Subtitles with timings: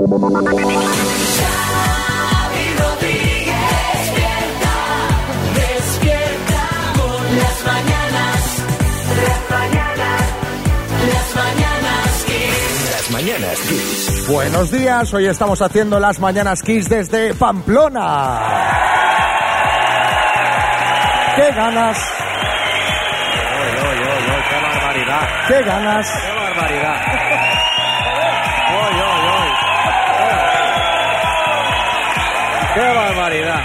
[0.00, 0.30] mañanas,
[9.16, 10.24] las mañanas,
[11.06, 12.90] las mañanas Kiss.
[12.92, 14.28] Las mañanas Kiss.
[14.28, 18.40] Buenos días, hoy estamos haciendo las mañanas Kiss desde Pamplona.
[21.36, 21.98] ¡Qué ganas!
[24.48, 25.28] ¡Qué barbaridad!
[25.46, 26.10] ¡Qué ganas!
[26.10, 27.19] ¡Qué barbaridad!
[32.74, 33.64] ¡Qué barbaridad!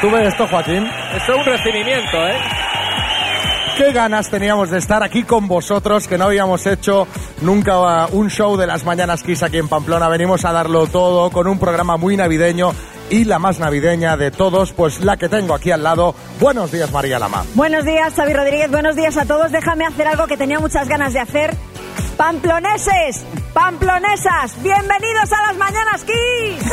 [0.00, 0.86] ¿Tú ves esto, Joaquín?
[1.14, 2.36] Esto es un recibimiento, ¿eh?
[3.76, 7.06] Qué ganas teníamos de estar aquí con vosotros, que no habíamos hecho
[7.40, 10.08] nunca uh, un show de las mañanas Kiss aquí en Pamplona.
[10.08, 12.72] Venimos a darlo todo con un programa muy navideño
[13.10, 16.14] y la más navideña de todos, pues la que tengo aquí al lado.
[16.40, 17.44] Buenos días, María Lama.
[17.54, 18.70] Buenos días, Xavi Rodríguez.
[18.70, 19.52] Buenos días a todos.
[19.52, 21.54] Déjame hacer algo que tenía muchas ganas de hacer.
[22.22, 26.64] Pamploneses, pamplonesas, bienvenidos a las Mañanas Kiss.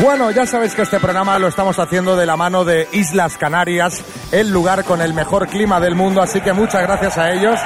[0.00, 4.02] Bueno, ya sabéis que este programa lo estamos haciendo de la mano de Islas Canarias,
[4.32, 7.60] el lugar con el mejor clima del mundo, así que muchas gracias a ellos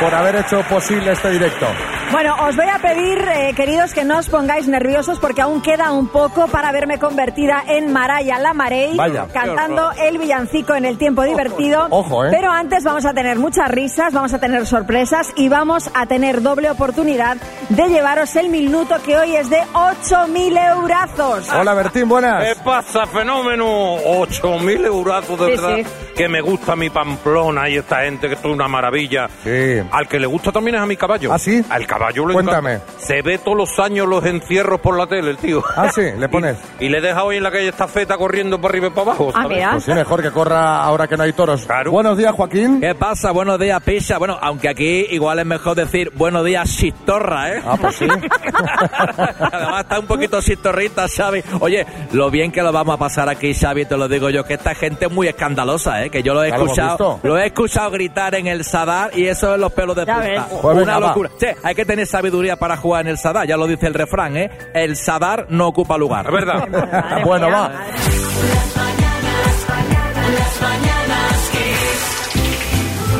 [0.00, 1.68] por haber hecho posible este directo.
[2.12, 5.92] Bueno, os voy a pedir, eh, queridos, que no os pongáis nerviosos porque aún queda
[5.92, 9.26] un poco para verme convertida en Maraya la Marey, Vaya.
[9.32, 11.86] cantando el villancico en el tiempo divertido.
[11.90, 12.28] Ojo, ¿eh?
[12.32, 16.42] Pero antes vamos a tener muchas risas, vamos a tener sorpresas y vamos a tener
[16.42, 17.36] doble oportunidad
[17.68, 21.48] de llevaros el minuto que hoy es de 8.000 eurazos.
[21.52, 22.42] Hola, Bertín, buenas.
[22.44, 23.64] ¿Qué pasa, fenómeno?
[23.98, 25.76] 8.000 eurazos de Sí, verdad.
[25.76, 25.84] sí.
[26.20, 29.26] Que me gusta mi Pamplona y esta gente que esto es una maravilla.
[29.42, 29.80] Sí.
[29.90, 31.32] Al que le gusta también es a mi caballo.
[31.32, 31.64] ¿Ah, sí?
[31.70, 32.74] Al caballo le Cuéntame.
[32.74, 32.92] encanta.
[32.98, 35.64] Se ve todos los años los encierros por la tele, el tío.
[35.74, 36.58] Ah, sí, le pones.
[36.78, 39.02] Y, y le deja hoy en la calle esta feta corriendo para arriba y para
[39.12, 39.32] abajo.
[39.34, 39.46] Ah.
[39.72, 41.64] Pues sí, mejor que corra ahora que no hay toros.
[41.64, 41.90] Claro.
[41.90, 42.82] Buenos días, Joaquín.
[42.82, 43.30] ¿Qué pasa?
[43.30, 44.18] Buenos días, Pisha.
[44.18, 47.62] Bueno, aunque aquí igual es mejor decir buenos días, Chistorra, ¿eh?
[47.64, 48.06] Ah, pues sí.
[49.52, 51.42] Además está un poquito chistorrita, Xavi.
[51.60, 54.52] Oye, lo bien que lo vamos a pasar aquí, Xavi, te lo digo yo, que
[54.52, 56.09] esta gente es muy escandalosa, ¿eh?
[56.10, 59.54] Que yo lo he lo escuchado, lo he escuchado gritar en el Sadar y eso
[59.54, 60.46] es los pelos de punta.
[60.60, 61.30] Pues Una locura.
[61.38, 64.36] Sí, hay que tener sabiduría para jugar en el Sadar, ya lo dice el refrán,
[64.36, 64.50] ¿eh?
[64.74, 66.26] El Sadar no ocupa lugar.
[66.26, 66.68] Es verdad.
[66.68, 67.68] Madre Bueno, mía, va.
[67.68, 68.90] madre.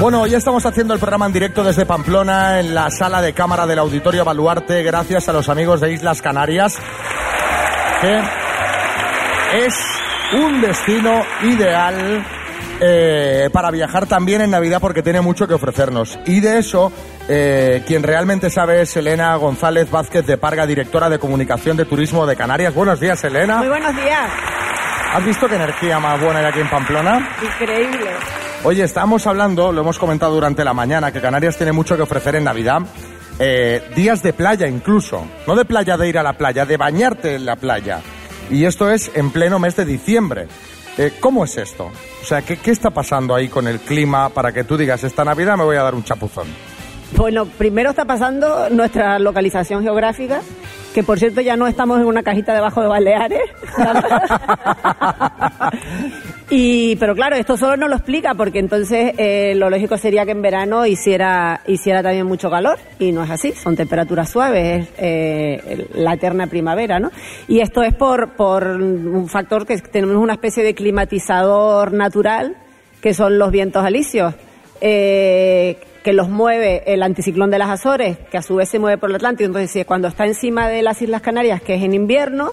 [0.01, 3.67] Bueno, hoy estamos haciendo el programa en directo desde Pamplona, en la sala de cámara
[3.67, 6.79] del Auditorio Baluarte, gracias a los amigos de Islas Canarias,
[8.01, 8.23] que
[9.67, 9.75] es
[10.33, 12.25] un destino ideal
[12.81, 16.19] eh, para viajar también en Navidad porque tiene mucho que ofrecernos.
[16.27, 16.91] Y de eso,
[17.29, 22.27] eh, quien realmente sabe es Elena González Vázquez de Parga, directora de Comunicación de Turismo
[22.27, 22.75] de Canarias.
[22.75, 23.59] Buenos días, Elena.
[23.59, 24.31] Muy buenos días.
[25.13, 27.37] ¿Has visto qué energía más buena hay aquí en Pamplona?
[27.43, 28.11] Increíble.
[28.63, 32.37] Oye, estábamos hablando, lo hemos comentado durante la mañana, que Canarias tiene mucho que ofrecer
[32.37, 32.83] en Navidad.
[33.39, 35.27] Eh, días de playa incluso.
[35.47, 38.01] No de playa de ir a la playa, de bañarte en la playa.
[38.51, 40.47] Y esto es en pleno mes de diciembre.
[41.01, 41.91] Eh, ¿Cómo es esto?
[42.21, 45.25] O sea, ¿qué, ¿qué está pasando ahí con el clima para que tú digas, esta
[45.25, 46.47] Navidad me voy a dar un chapuzón?
[47.17, 50.41] Bueno, primero está pasando nuestra localización geográfica,
[50.95, 53.43] que por cierto ya no estamos en una cajita debajo de Baleares.
[56.51, 60.33] y, pero claro, esto solo nos lo explica porque entonces eh, lo lógico sería que
[60.33, 64.89] en verano hiciera, hiciera también mucho calor y no es así, son temperaturas suaves, es
[64.99, 67.11] eh, la eterna primavera, ¿no?
[67.49, 72.57] Y esto es por, por un factor que tenemos una especie de climatizador natural
[73.01, 74.35] que son los vientos alisios.
[74.81, 78.99] Eh, que los mueve el anticiclón de las Azores, que a su vez se mueve
[78.99, 79.47] por el Atlántico.
[79.47, 82.53] Entonces, cuando está encima de las Islas Canarias, que es en invierno,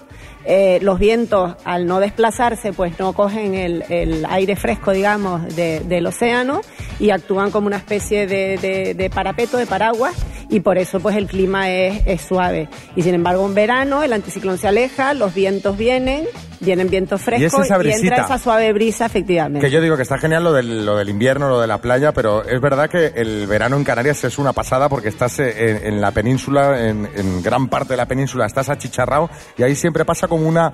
[0.50, 5.80] eh, los vientos, al no desplazarse, pues no cogen el, el aire fresco, digamos, de-
[5.80, 6.62] del océano
[6.98, 10.14] y actúan como una especie de, de- de parapeto, de paraguas,
[10.50, 12.68] y por eso, pues, el clima es, es suave.
[12.96, 16.24] Y sin embargo, en verano, el anticiclón se aleja, los vientos vienen,
[16.60, 17.72] vienen vientos frescos y
[18.06, 19.60] entra esa suave brisa, efectivamente.
[19.68, 22.12] Que yo digo que está genial lo del, lo del invierno, lo de la playa,
[22.12, 26.00] pero es verdad que el verano en Canarias es una pasada porque estás en, en
[26.00, 29.28] la península, en, en gran parte de la península, estás achicharrado
[29.58, 30.72] y ahí siempre pasa como una...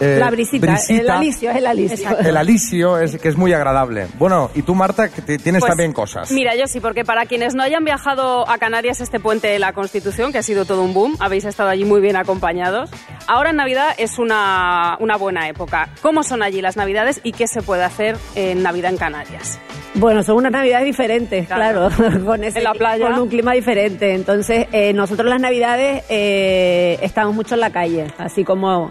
[0.00, 2.18] eh, La brisita, el alisio, es el alisio.
[2.18, 4.06] El alisio es que es muy agradable.
[4.18, 6.30] Bueno, y tú, Marta, que te- tienes Pues, también cosas.
[6.32, 9.72] Mira, yo sí, porque para quienes no hayan viajado a Canarias este puente de la
[9.72, 12.90] Constitución, que ha sido todo un boom, habéis estado allí muy bien acompañados,
[13.26, 15.88] ahora en Navidad es una, una buena época.
[16.02, 19.58] ¿Cómo son allí las Navidades y qué se puede hacer en Navidad en Canarias?
[19.94, 21.88] Bueno, son unas navidades diferentes, Claro.
[21.88, 23.06] claro, con, ese, En la playa.
[23.08, 24.14] con un clima diferente.
[24.14, 28.90] Entonces, eh, nosotros las navidades eh, estamos mucho en la calle, así como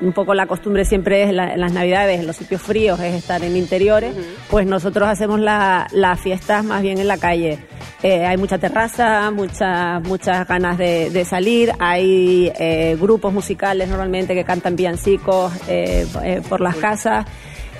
[0.00, 3.14] un poco la costumbre siempre es la- en las navidades, en los sitios fríos, es
[3.14, 4.14] estar en interiores,
[4.50, 7.58] pues nosotros hacemos la- las fiestas más bien en la calle.
[8.02, 14.34] Eh, hay mucha terraza, muchas muchas ganas de, de salir, hay eh, grupos musicales normalmente
[14.34, 16.06] que cantan villancicos eh,
[16.48, 17.24] por las casas.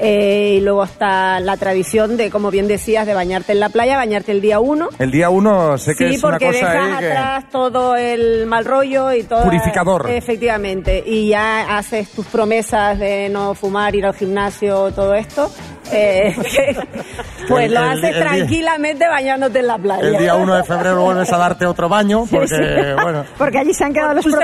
[0.01, 3.97] Eh, y luego está la tradición de, como bien decías, de bañarte en la playa,
[3.97, 4.89] bañarte el día uno.
[4.99, 7.07] El día uno sé que Sí, es una porque cosa dejas ahí que...
[7.13, 9.45] atrás todo el mal rollo y todo.
[9.45, 10.11] Purificador.
[10.11, 11.03] Efectivamente.
[11.07, 15.51] Y ya haces tus promesas de no fumar, ir al gimnasio, todo esto.
[15.93, 16.35] eh,
[17.49, 20.09] pues El- lo el- haces el día- tranquilamente bañándote en la playa.
[20.09, 23.85] El día 1 de febrero vuelves a darte otro baño porque, bueno, Porque allí se
[23.85, 24.35] han quedado los un,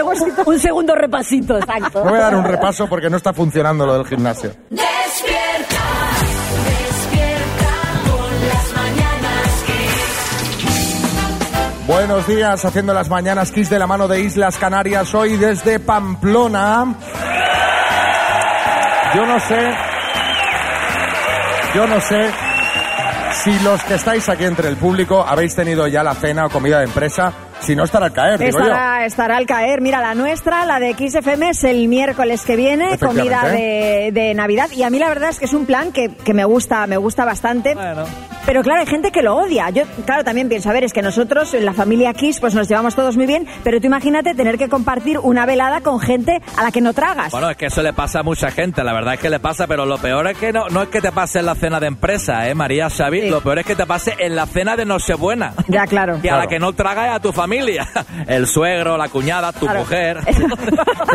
[0.47, 2.05] un segundo repasito, exacto.
[2.05, 4.53] me voy a dar un repaso porque no está funcionando lo del gimnasio.
[11.91, 16.95] Buenos días, haciendo las mañanas Kiss de la mano de Islas Canarias, hoy desde Pamplona.
[19.13, 19.75] Yo no sé,
[21.75, 22.31] yo no sé
[23.43, 26.79] si los que estáis aquí entre el público habéis tenido ya la cena o comida
[26.79, 28.67] de empresa, si no estará al caer, digo yo.
[28.67, 29.81] Estará, estará al caer.
[29.81, 34.71] Mira, la nuestra, la de XFM, es el miércoles que viene, comida de, de Navidad.
[34.71, 36.99] Y a mí la verdad es que es un plan que, que me gusta, me
[36.99, 37.75] gusta bastante.
[38.47, 39.71] Pero claro, hay gente que lo odia.
[39.71, 42.69] Yo, claro, también pienso, a ver, es que nosotros en la familia Kiss pues nos
[42.69, 46.65] llevamos todos muy bien, pero tú imagínate tener que compartir una velada con gente a
[46.65, 47.31] la que no tragas.
[47.33, 49.67] Bueno, es que eso le pasa a mucha gente, la verdad es que le pasa,
[49.67, 51.87] pero lo peor es que no, no es que te pase en la cena de
[51.87, 53.21] empresa, ¿eh, María Xavi?
[53.23, 53.29] Sí.
[53.31, 55.53] Lo peor es que te pase en la cena de Nochebuena.
[55.69, 56.15] Ya, claro.
[56.17, 56.39] Y a Claro.
[56.39, 57.87] la que no tragas es a tu familia.
[58.27, 59.81] El suegro, la cuñada, tu Claro.
[59.81, 60.21] mujer.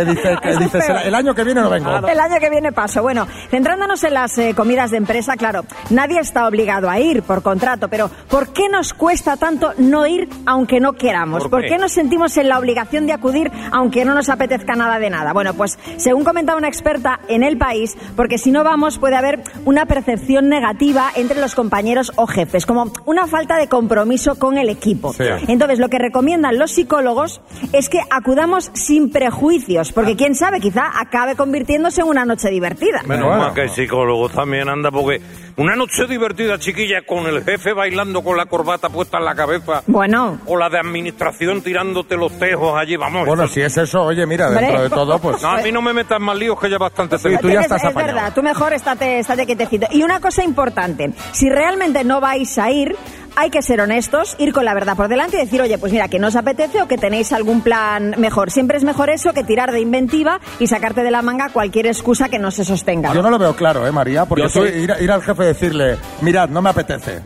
[0.06, 2.07] Dices, el año que viene no vengo.
[2.07, 3.01] El año que viene paso.
[3.01, 7.42] Bueno, centrándonos en las eh, comidas de empresa, claro, nadie está obligado a ir por
[7.44, 11.44] contrato, pero ¿por qué nos cuesta tanto no ir aunque no queramos?
[11.44, 11.68] ¿Por ¿Por qué?
[11.70, 15.34] qué nos sentimos en la obligación de acudir aunque no nos apetezca nada de nada?
[15.34, 19.42] Bueno, pues según comentaba una experta en el país, porque si no vamos puede haber
[19.66, 24.70] una percepción negativa entre los compañeros o jefes, como una falta de compromiso con el
[24.70, 25.14] equipo.
[25.14, 25.24] Sí.
[25.48, 27.42] Entonces, lo que recomiendan los psicólogos
[27.74, 33.02] es que acudamos sin prejuicios, porque quién sabe, quizá acabe convirtiéndose en una noche divertida.
[33.06, 33.44] Menos Bueno.
[33.44, 35.22] mal que el psicólogo también anda, porque
[35.58, 39.84] una noche divertida, chiquilla, con el jefe bailando con la corbata puesta en la cabeza,
[39.88, 43.25] Bueno, o la de administración tirándote los tejos allí, vamos.
[43.28, 45.42] Bueno, eso- si es eso, oye, mira, dentro de todo, pues...
[45.42, 47.40] No, a mí no me metas más líos que ya bastante Sí, tengo.
[47.42, 48.13] tú ya es, estás es apañado.
[48.16, 49.88] verdad, tú mejor estate, estate quietecito.
[49.92, 52.96] Y una cosa importante, si realmente no vais a ir,
[53.36, 56.08] hay que ser honestos, ir con la verdad por delante y decir, oye, pues mira,
[56.08, 58.52] que no os apetece o que tenéis algún plan mejor.
[58.52, 62.30] Siempre es mejor eso que tirar de inventiva y sacarte de la manga cualquier excusa
[62.30, 63.14] que no se sostenga.
[63.14, 64.26] Yo no lo veo claro, ¿eh, María?
[64.26, 67.22] Porque tú ir, ir al jefe y decirle, mirad, no me apetece.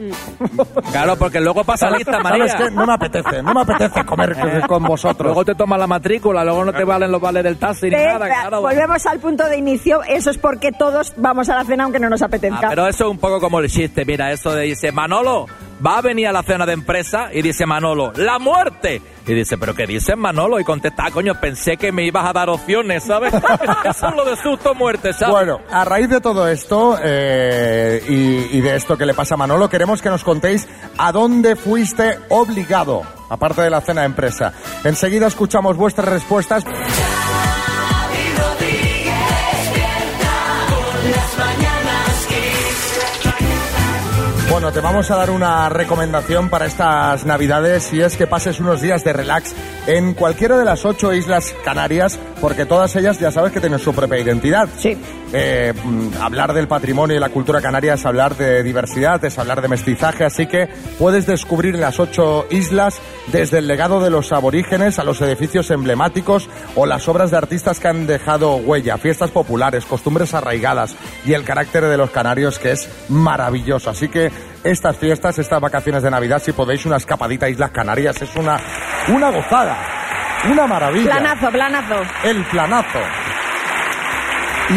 [0.91, 2.47] Claro, porque luego pasa lista, María.
[2.47, 2.75] ¿Sabes qué?
[2.75, 5.25] No me apetece, no me apetece comer con- con vosotros.
[5.27, 8.27] Luego te tomas la matrícula, luego no te valen los vales del taxi ni nada,
[8.27, 8.61] claro.
[8.61, 12.09] Volvemos al punto de inicio, eso es porque todos vamos a la cena aunque no
[12.09, 12.67] nos apetezca.
[12.67, 15.45] Ah, pero eso es un poco como el chiste, mira, eso de dice, Manolo,
[15.85, 19.01] va a venir a la cena de empresa y dice Manolo, la muerte.
[19.25, 20.59] Y dice, ¿pero qué dices Manolo?
[20.59, 23.33] Y contesta, "Ah, coño, pensé que me ibas a dar opciones, ¿sabes?
[23.85, 25.33] eso es lo de susto muerte, ¿sabes?
[25.33, 29.37] Bueno, a raíz de todo esto eh, y, y de esto que le pasa a
[29.37, 30.67] Manolo, queremos que nos contéis
[30.97, 34.53] a dónde fuiste obligado, aparte de la cena de empresa.
[34.83, 36.65] Enseguida escuchamos vuestras respuestas.
[44.59, 48.81] Bueno, te vamos a dar una recomendación para estas navidades y es que pases unos
[48.81, 49.55] días de relax
[49.87, 53.93] en cualquiera de las ocho islas canarias, porque todas ellas ya sabes que tienen su
[53.93, 54.67] propia identidad.
[54.77, 54.97] Sí.
[55.31, 59.61] Eh, mm, hablar del patrimonio y la cultura canaria es hablar de diversidad, es hablar
[59.61, 60.67] de mestizaje, así que
[60.97, 66.49] puedes descubrir las ocho islas desde el legado de los aborígenes a los edificios emblemáticos
[66.75, 71.43] o las obras de artistas que han dejado huella, fiestas populares, costumbres arraigadas y el
[71.43, 73.91] carácter de los canarios que es maravilloso.
[73.91, 74.31] Así que
[74.63, 78.59] estas fiestas, estas vacaciones de Navidad, si podéis una escapadita a Islas Canarias, es una,
[79.09, 79.77] una gozada,
[80.49, 81.11] una maravilla.
[81.11, 82.01] Planazo, planazo.
[82.23, 82.99] El planazo.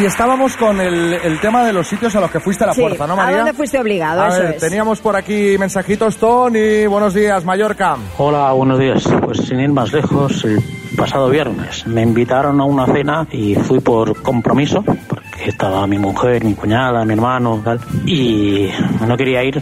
[0.01, 2.75] Y estábamos con el, el tema de los sitios a los que fuiste a la
[2.75, 3.37] Sí, fuerza, ¿no, ¿a María?
[3.39, 4.23] dónde fuiste obligado?
[4.23, 4.61] A Eso ver, es.
[4.61, 6.87] teníamos por aquí mensajitos, Tony.
[6.87, 7.97] Buenos días, Mallorca.
[8.17, 9.05] Hola, buenos días.
[9.23, 10.61] Pues sin ir más lejos, el
[10.97, 16.43] pasado viernes me invitaron a una cena y fui por compromiso, porque estaba mi mujer,
[16.43, 18.71] mi cuñada, mi hermano, tal, y
[19.07, 19.61] no quería ir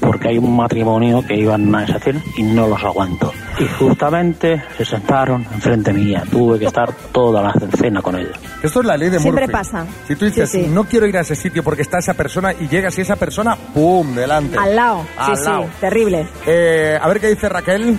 [0.00, 3.32] porque hay un matrimonio que iban a esa cena y no los aguanto.
[3.58, 6.22] Y justamente se sentaron enfrente mía.
[6.30, 8.36] Tuve que estar toda la cena con ellos.
[8.62, 9.52] Esto es la ley de Siempre Murphy.
[9.52, 9.86] pasa.
[10.06, 10.70] Si tú dices, Sí, sí.
[10.70, 13.56] no quiero ir a ese sitio porque está esa persona y llegas y esa persona,
[13.74, 14.58] ¡pum!, delante.
[14.58, 15.06] Al lado.
[15.16, 15.62] Al sí, lado.
[15.64, 16.26] sí, terrible.
[16.46, 17.96] Eh, a ver qué dice Raquel.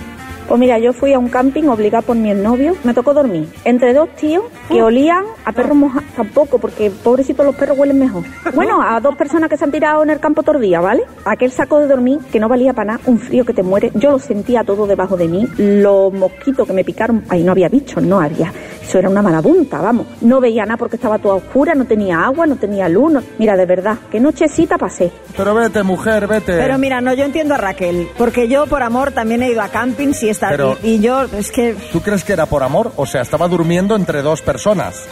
[0.48, 2.74] Pues mira, yo fui a un camping obligada por mi novio.
[2.82, 6.08] Me tocó dormir entre dos tíos que olían a perros mojados.
[6.16, 8.24] Tampoco, porque pobrecitos los perros huelen mejor.
[8.54, 11.02] Bueno, a dos personas que se han tirado en el campo todo el día, ¿vale?
[11.24, 13.92] Aquel saco de dormir que no valía para nada, un frío que te muere.
[13.94, 15.46] Yo lo sentía todo debajo de mí.
[15.58, 18.52] Los mosquitos que me picaron, ahí no había bichos, no había.
[18.82, 20.06] Eso era una marabunta, vamos.
[20.22, 23.12] No veía nada porque estaba toda oscura, no tenía agua, no tenía luz.
[23.12, 25.12] no- Mira, de verdad, qué nochecita pasé.
[25.36, 26.56] Pero vete, mujer, vete.
[26.56, 29.68] Pero mira, no, yo entiendo a Raquel, porque yo por amor también he ido a
[29.68, 32.92] camping y está Pero- y, y yo es que ¿Tú crees que era por amor?
[32.96, 35.04] O sea, estaba durmiendo entre dos personas.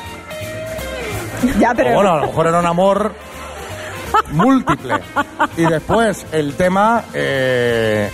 [1.59, 3.13] ya, pero O bueno, a lo mejor era un amor
[4.33, 4.95] múltiple.
[5.57, 8.11] Y después el tema eh,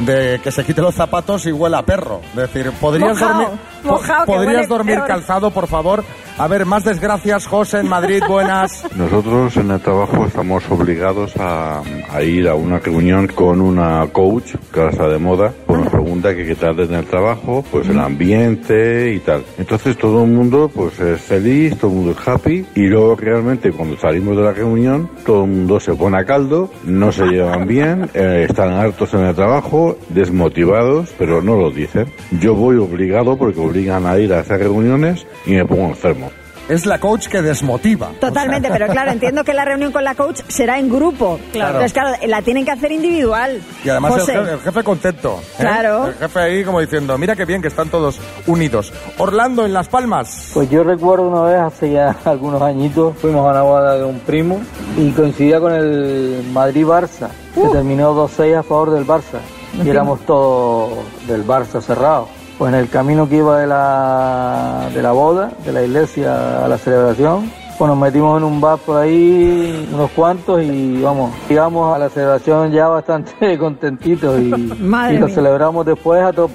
[0.00, 2.20] de que se quite los zapatos y huela a perro.
[2.30, 3.48] Es decir, ¿podrías Mojao, dormir,
[3.86, 5.08] que ¿podrías dormir peor.
[5.08, 6.04] calzado, por favor?
[6.38, 8.86] A ver, más desgracias, José, en Madrid, buenas.
[8.96, 11.80] Nosotros en el trabajo estamos obligados a,
[12.12, 15.88] a ir a una reunión con una coach, que ahora está de moda, pues nos
[15.88, 19.44] pregunta que qué tal en el trabajo, pues el ambiente y tal.
[19.58, 23.72] Entonces todo el mundo pues es feliz, todo el mundo es happy y luego realmente
[23.72, 27.66] cuando salimos de la reunión todo el mundo se pone a caldo, no se llevan
[27.66, 32.06] bien, eh, están hartos en el trabajo, desmotivados, pero no lo dicen.
[32.40, 36.30] Yo voy obligado porque obligan a ir a esas reuniones y me pongo enfermo.
[36.68, 38.10] Es la coach que desmotiva.
[38.18, 41.38] Totalmente, pero claro, entiendo que la reunión con la coach será en grupo.
[41.52, 41.68] Claro.
[41.68, 43.60] Entonces, claro, la tienen que hacer individual.
[43.84, 44.32] Y además el José.
[44.32, 45.38] jefe, el jefe contento.
[45.40, 45.60] ¿eh?
[45.60, 46.06] Claro.
[46.08, 48.92] El jefe ahí como diciendo, mira qué bien que están todos unidos.
[49.18, 50.50] Orlando, en Las Palmas.
[50.54, 54.18] Pues yo recuerdo una vez, hace ya algunos añitos, fuimos a una boda de un
[54.20, 54.60] primo
[54.96, 59.38] y coincidía con el Madrid-Barça, que terminó 2-6 a favor del Barça.
[59.84, 60.90] Y éramos todos
[61.28, 62.28] del Barça cerrados.
[62.58, 66.68] Pues en el camino que iba de la, de la boda, de la iglesia a
[66.68, 71.94] la celebración, pues nos metimos en un bar por ahí, unos cuantos, y vamos, llegamos
[71.94, 74.44] a la celebración ya bastante contentitos y,
[75.14, 76.54] y lo celebramos después a tope.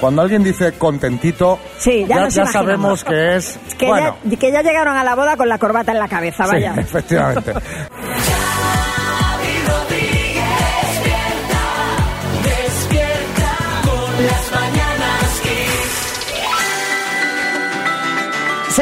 [0.00, 3.58] Cuando alguien dice contentito, Sí, ya sabemos que es...
[3.76, 6.44] Que, bueno, ya, que ya llegaron a la boda con la corbata en la cabeza,
[6.44, 6.74] sí, vaya.
[6.78, 7.52] efectivamente.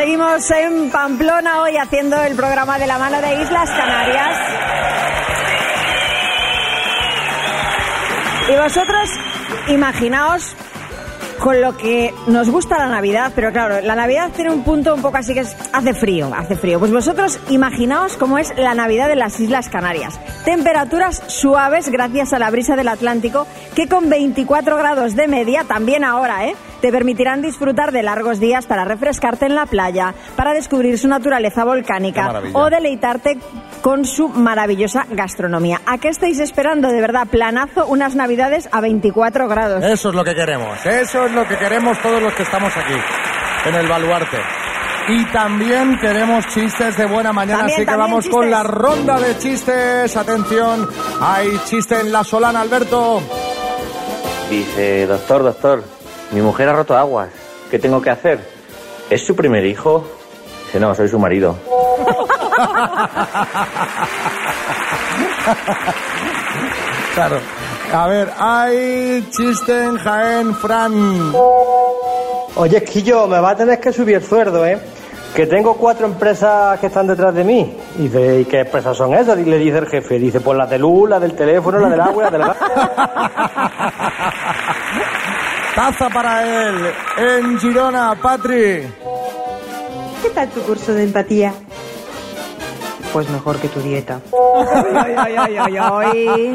[0.06, 4.38] Seguimos en Pamplona hoy haciendo el programa de la mano de Islas Canarias.
[8.48, 9.10] Y vosotros,
[9.66, 10.54] imaginaos
[11.40, 15.02] con lo que nos gusta la Navidad, pero claro, la Navidad tiene un punto un
[15.02, 16.78] poco así que es, hace frío, hace frío.
[16.78, 20.20] Pues vosotros imaginaos cómo es la Navidad de las Islas Canarias.
[20.44, 26.04] Temperaturas suaves gracias a la brisa del Atlántico, que con 24 grados de media, también
[26.04, 26.54] ahora, ¿eh?
[26.80, 31.64] Te permitirán disfrutar de largos días para refrescarte en la playa, para descubrir su naturaleza
[31.64, 33.38] volcánica o deleitarte
[33.82, 35.80] con su maravillosa gastronomía.
[35.86, 36.88] ¿A qué estáis esperando?
[36.88, 39.84] De verdad, planazo, unas navidades a 24 grados.
[39.84, 40.84] Eso es lo que queremos.
[40.84, 42.94] Eso es lo que queremos todos los que estamos aquí,
[43.66, 44.38] en el baluarte.
[45.08, 49.38] Y también queremos chistes de buena mañana, También, así que vamos con la ronda de
[49.38, 50.16] chistes.
[50.16, 50.88] Atención,
[51.20, 53.22] hay chiste en la Solana, Alberto.
[54.50, 55.84] Dice, doctor, doctor,
[56.36, 57.30] mi mujer ha roto aguas.
[57.70, 58.38] ¿Qué tengo que hacer?
[59.08, 60.06] ¿Es su primer hijo?
[60.66, 61.56] Dice, no, soy su marido.
[67.14, 67.38] Claro.
[67.94, 71.32] A ver, hay chiste en Jaén, Fran.
[72.56, 74.78] Oye, Esquillo, me va a tener que subir el sueldo, ¿eh?
[75.34, 77.74] Que tengo cuatro empresas que están detrás de mí.
[77.98, 79.38] Y dice, ¿y qué empresas son esas?
[79.38, 80.18] Y le dice el jefe.
[80.18, 82.56] Dice, pues la de luz, la del teléfono, la del agua, la del gas.
[85.76, 86.90] Taza para él.
[87.18, 88.82] En Girona, Patri.
[90.22, 91.52] ¿Qué tal tu curso de empatía?
[93.12, 94.22] Pues mejor que tu dieta.
[94.94, 96.54] Ay, ay, ay, ay, ay.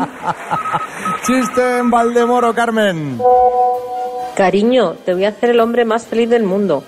[1.23, 3.19] Chiste en Valdemoro, Carmen.
[4.35, 6.83] Cariño, te voy a hacer el hombre más feliz del mundo.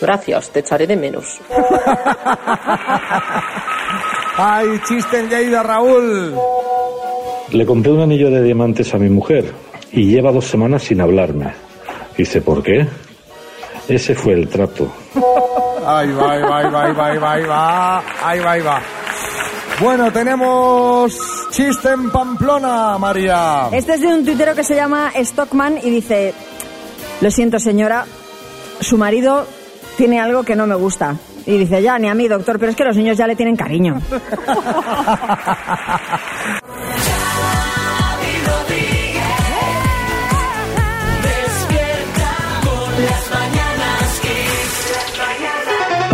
[0.00, 1.38] Gracias, te echaré de menos.
[4.36, 6.34] Hay chiste en Lleida, Raúl.
[7.52, 9.54] Le compré un anillo de diamantes a mi mujer
[9.94, 11.52] y lleva dos semanas sin hablarme.
[12.16, 12.86] Dice, ¿por qué?
[13.88, 14.92] Ese fue el trato.
[15.86, 18.60] Ahí va, ahí va, ahí va, ahí va, ahí va, ahí va, ahí va, ahí
[18.62, 18.82] va.
[19.80, 21.18] Bueno, tenemos
[21.50, 23.68] chiste en Pamplona, María.
[23.72, 26.32] Este es de un tuitero que se llama Stockman y dice,
[27.20, 28.06] lo siento señora,
[28.80, 29.46] su marido
[29.96, 31.16] tiene algo que no me gusta.
[31.46, 33.56] Y dice, ya, ni a mí, doctor, pero es que los niños ya le tienen
[33.56, 34.00] cariño.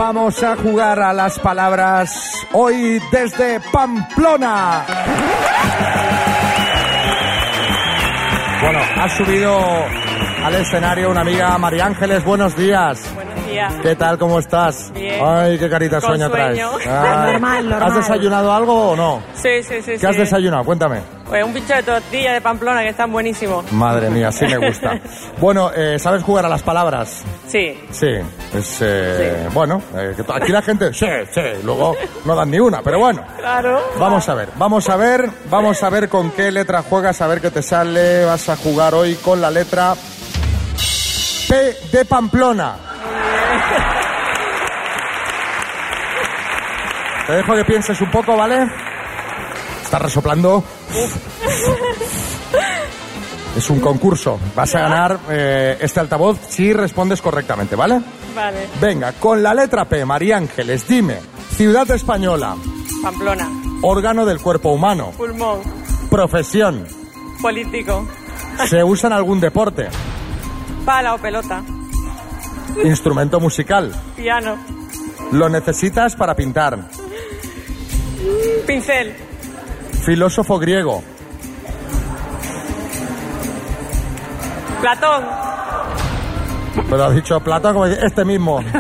[0.00, 2.11] Vamos a jugar a las palabras
[2.54, 4.87] hoy desde Pamplona.
[8.62, 9.61] Bueno, ha subido
[10.42, 12.25] al escenario una amiga, María Ángeles.
[12.25, 13.14] Buenos días.
[13.83, 14.19] ¿Qué tal?
[14.19, 14.93] ¿Cómo estás?
[14.93, 15.21] Bien.
[15.25, 16.61] Ay, qué carita Con sueño traes.
[16.87, 17.33] Ay.
[17.33, 17.91] Normal, normal.
[17.91, 19.23] ¿Has desayunado algo o no?
[19.35, 19.93] Sí, sí, sí.
[20.01, 20.65] ¿Qué has desayunado?
[20.65, 21.01] Cuéntame.
[21.27, 23.71] Pues un bicho de tortilla de Pamplona que están buenísimos.
[23.73, 24.99] Madre mía, sí me gusta.
[25.41, 27.23] bueno, eh, ¿sabes jugar a las palabras?
[27.47, 27.79] Sí.
[27.91, 28.09] Sí,
[28.55, 29.81] es eh, bueno.
[29.95, 33.25] eh, aquí la gente, sí, sí, luego no dan ni una, pero bueno.
[33.39, 33.81] Claro.
[33.99, 37.41] Vamos a ver, vamos a ver, vamos a ver con qué letra juegas, a ver
[37.41, 38.25] qué te sale.
[38.25, 39.95] Vas a jugar hoy con la letra
[41.49, 42.89] P de Pamplona.
[47.26, 48.67] Te dejo que pienses un poco, ¿vale?
[49.85, 50.64] Estás resoplando.
[53.57, 54.38] Es un concurso.
[54.55, 58.00] Vas a ganar eh, este altavoz si respondes correctamente, ¿vale?
[58.35, 58.69] Vale.
[58.81, 61.19] Venga, con la letra P, María Ángeles, dime.
[61.57, 62.55] Ciudad española,
[63.02, 63.49] Pamplona.
[63.83, 65.61] órgano del cuerpo humano, Pulmón.
[66.09, 66.87] profesión,
[67.43, 68.07] Político.
[68.67, 69.88] se usa en algún deporte,
[70.87, 71.62] Pala o pelota.
[72.85, 74.57] Instrumento musical, Piano.
[75.33, 76.79] lo necesitas para pintar,
[78.67, 79.15] Pincel.
[80.05, 81.03] filósofo griego,
[84.81, 85.25] Platón.
[86.89, 88.62] pero has dicho Platón como este mismo.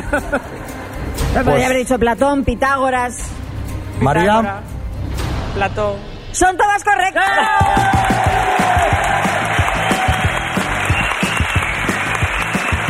[1.32, 3.28] Pero podría haber dicho Platón, Pitágoras.
[4.00, 4.62] María,
[5.54, 5.94] Platón.
[6.32, 7.24] Son todas correctas.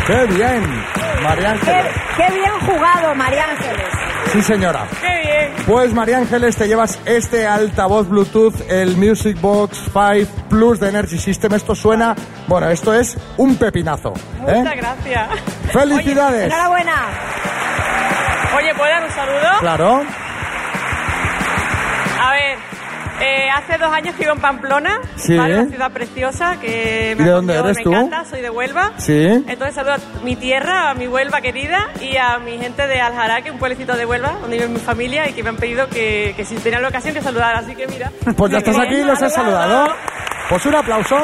[0.07, 0.80] qué bien,
[1.23, 1.95] María Qué, Ángeles.
[2.17, 3.87] qué bien jugado, María Ángeles.
[4.33, 4.87] Sí, señora.
[5.01, 5.53] ¡Qué bien!
[5.67, 11.19] Pues María Ángeles, te llevas este altavoz Bluetooth, el Music Box 5 Plus de Energy
[11.19, 11.53] System.
[11.55, 12.15] Esto suena,
[12.47, 14.13] bueno, esto es un pepinazo.
[14.47, 14.57] ¿eh?
[14.57, 15.29] Muchas gracias.
[15.73, 16.45] ¡Felicidades!
[16.47, 16.95] Enhorabuena.
[18.57, 19.49] Oye, ¿puedo dar un saludo?
[19.61, 20.03] Claro.
[22.21, 22.59] A ver,
[23.21, 25.37] eh, hace dos años que vivo en Pamplona, Sí.
[25.37, 25.61] ¿vale?
[25.61, 27.93] una ciudad preciosa que me ¿Y de dónde eres me tú?
[27.93, 28.93] encanta, soy de Huelva.
[28.99, 29.27] Sí.
[29.47, 33.51] Entonces saludo a mi tierra, a mi Huelva querida y a mi gente de Aljaraque,
[33.51, 36.45] un pueblecito de Huelva, donde vive mi familia y que me han pedido que, que
[36.45, 38.11] si tenía la ocasión que saludar, así que mira.
[38.37, 39.95] Pues ya estás aquí y los has saludado.
[40.49, 41.17] Pues un aplauso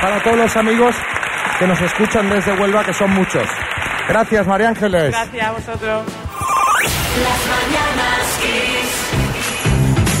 [0.00, 0.94] para todos los amigos
[1.58, 3.48] que nos escuchan desde Huelva, que son muchos.
[4.08, 5.10] Gracias, María Ángeles.
[5.12, 6.02] Gracias a vosotros.
[7.22, 8.23] Las mañanas.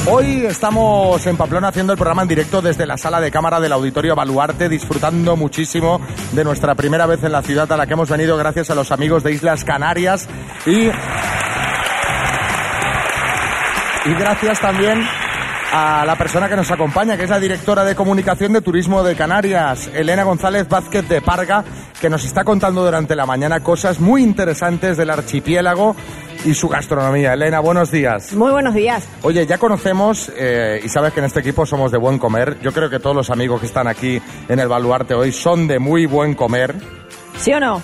[0.06, 3.72] Hoy estamos en Pamplona haciendo el programa en directo desde la sala de cámara del
[3.72, 5.98] Auditorio Baluarte, disfrutando muchísimo
[6.32, 8.92] de nuestra primera vez en la ciudad a la que hemos venido gracias a los
[8.92, 10.28] amigos de Islas Canarias
[10.66, 10.90] y,
[14.04, 15.02] y gracias también
[15.72, 19.16] a la persona que nos acompaña, que es la directora de comunicación de Turismo de
[19.16, 21.64] Canarias, Elena González Vázquez de Parga,
[22.00, 25.96] que nos está contando durante la mañana cosas muy interesantes del archipiélago
[26.44, 27.32] y su gastronomía.
[27.32, 28.32] Elena, buenos días.
[28.34, 29.06] Muy buenos días.
[29.22, 32.58] Oye, ya conocemos eh, y sabes que en este equipo somos de buen comer.
[32.62, 35.78] Yo creo que todos los amigos que están aquí en el Baluarte hoy son de
[35.78, 36.74] muy buen comer.
[37.38, 37.82] ¿Sí o no?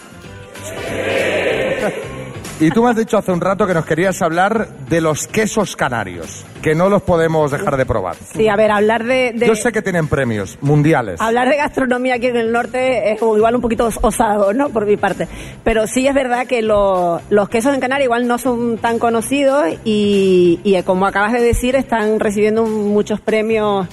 [2.61, 5.77] Y tú me has dicho hace un rato que nos querías hablar de los quesos
[5.77, 8.17] canarios, que no los podemos dejar de probar.
[8.35, 9.33] Sí, a ver, hablar de...
[9.35, 11.19] de- Yo sé que tienen premios mundiales.
[11.23, 14.69] Hablar de gastronomía aquí en el norte es igual un poquito os- osado, ¿no?
[14.69, 15.27] Por mi parte.
[15.65, 19.65] Pero sí es verdad que lo- los quesos en Canarias igual no son tan conocidos
[19.87, 23.89] y, y, como acabas de decir, están recibiendo muchos premios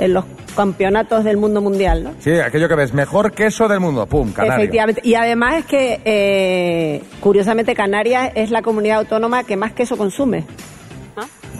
[0.00, 0.24] en los
[0.56, 2.14] campeonatos del mundo mundial, ¿no?
[2.18, 4.64] Sí, aquello que ves, mejor queso del mundo, pum, canario.
[4.64, 5.00] Efectivamente.
[5.04, 10.44] Y además es que, eh, curiosamente, Canarias es la comunidad autónoma que más queso consume.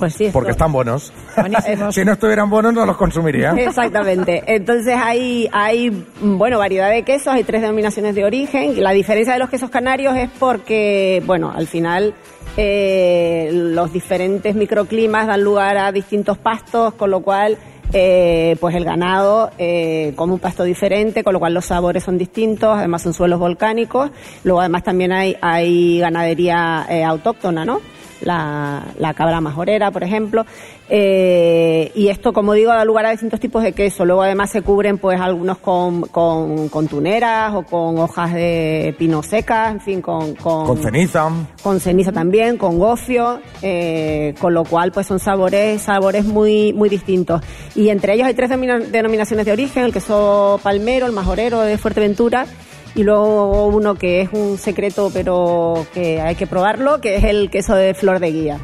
[0.01, 0.31] Pues sí.
[0.33, 1.13] Porque están buenos.
[1.37, 1.95] Buenísimos.
[1.95, 3.51] si no estuvieran buenos no los consumiría.
[3.51, 4.43] Exactamente.
[4.47, 5.91] Entonces hay, hay,
[6.23, 8.83] bueno, variedad de quesos, hay tres denominaciones de origen.
[8.83, 12.15] La diferencia de los quesos canarios es porque, bueno, al final
[12.57, 17.59] eh, los diferentes microclimas dan lugar a distintos pastos, con lo cual,
[17.93, 22.19] eh, pues el ganado eh, come un pasto diferente, con lo cual los sabores son
[22.19, 24.11] distintos, además son suelos volcánicos.
[24.45, 27.81] Luego además también hay, hay ganadería eh, autóctona, ¿no?
[28.21, 30.45] La, la cabra majorera, por ejemplo.
[30.89, 34.05] Eh, y esto, como digo, da lugar a distintos tipos de queso.
[34.05, 39.23] Luego además se cubren pues algunos con, con, con tuneras o con hojas de pino
[39.23, 40.35] secas, en fin, con...
[40.35, 41.31] Con, Con ceniza.
[41.63, 46.89] con ceniza también, con gofio, eh, con lo cual pues son sabores, sabores muy, muy
[46.89, 47.41] distintos.
[47.75, 52.47] Y entre ellos hay tres denominaciones de origen, el queso palmero, el majorero de Fuerteventura,
[52.95, 57.51] y luego uno que es un secreto pero que hay que probarlo, que es el
[57.51, 58.59] queso de flor de guía.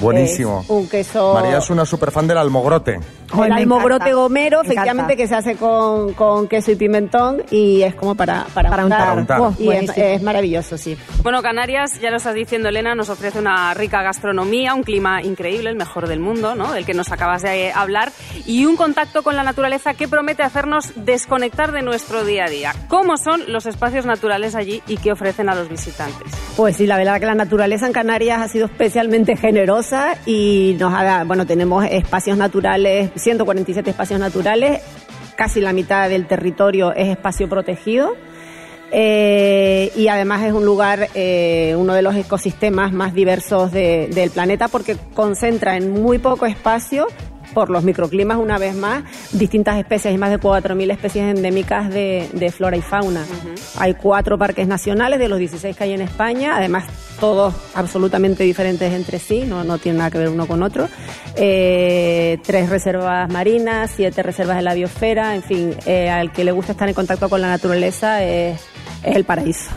[0.00, 0.60] Buenísimo.
[0.64, 1.34] Es un queso...
[1.34, 2.98] María es una superfan del almogrote.
[3.34, 5.16] El almogrote encanta, gomero, me efectivamente, encanta.
[5.16, 9.00] que se hace con, con queso y pimentón y es como para, para, Para untar.
[9.00, 9.40] Para untar.
[9.40, 10.06] Oh, y es, Buenísimo.
[10.06, 10.96] es maravilloso, sí.
[11.22, 15.68] Bueno, Canarias, ya lo estás diciendo Elena, nos ofrece una rica gastronomía, un clima increíble,
[15.68, 16.72] el mejor del mundo, ¿no?
[16.72, 18.12] Del que nos acabas de hablar,
[18.46, 22.74] y un contacto con la naturaleza que promete hacernos desconectar de nuestro día a día.
[22.88, 26.32] ¿Cómo son los espacios naturales allí y qué ofrecen a los visitantes?
[26.56, 29.87] Pues sí, la verdad que la naturaleza en Canarias ha sido especialmente generosa
[30.26, 34.80] y nos ha, bueno, tenemos espacios naturales, 147 espacios naturales,
[35.36, 38.14] casi la mitad del territorio es espacio protegido.
[38.90, 44.30] eh, y además es un lugar, eh, uno de los ecosistemas más diversos de- del
[44.30, 47.06] planeta porque concentra en muy poco espacio,
[47.54, 52.28] por los microclimas una vez más, distintas especies, hay más de 4.000 especies endémicas de,
[52.32, 53.24] de flora y fauna.
[53.78, 56.84] Hay cuatro parques nacionales de los 16 que hay en España, además
[57.20, 60.88] todos absolutamente diferentes entre sí, no, no tienen nada que ver uno con otro.
[61.36, 66.52] Eh, tres reservas marinas, siete reservas de la biosfera, en fin, eh, al que le
[66.52, 68.60] gusta estar en contacto con la naturaleza es,
[69.02, 69.70] es el paraíso.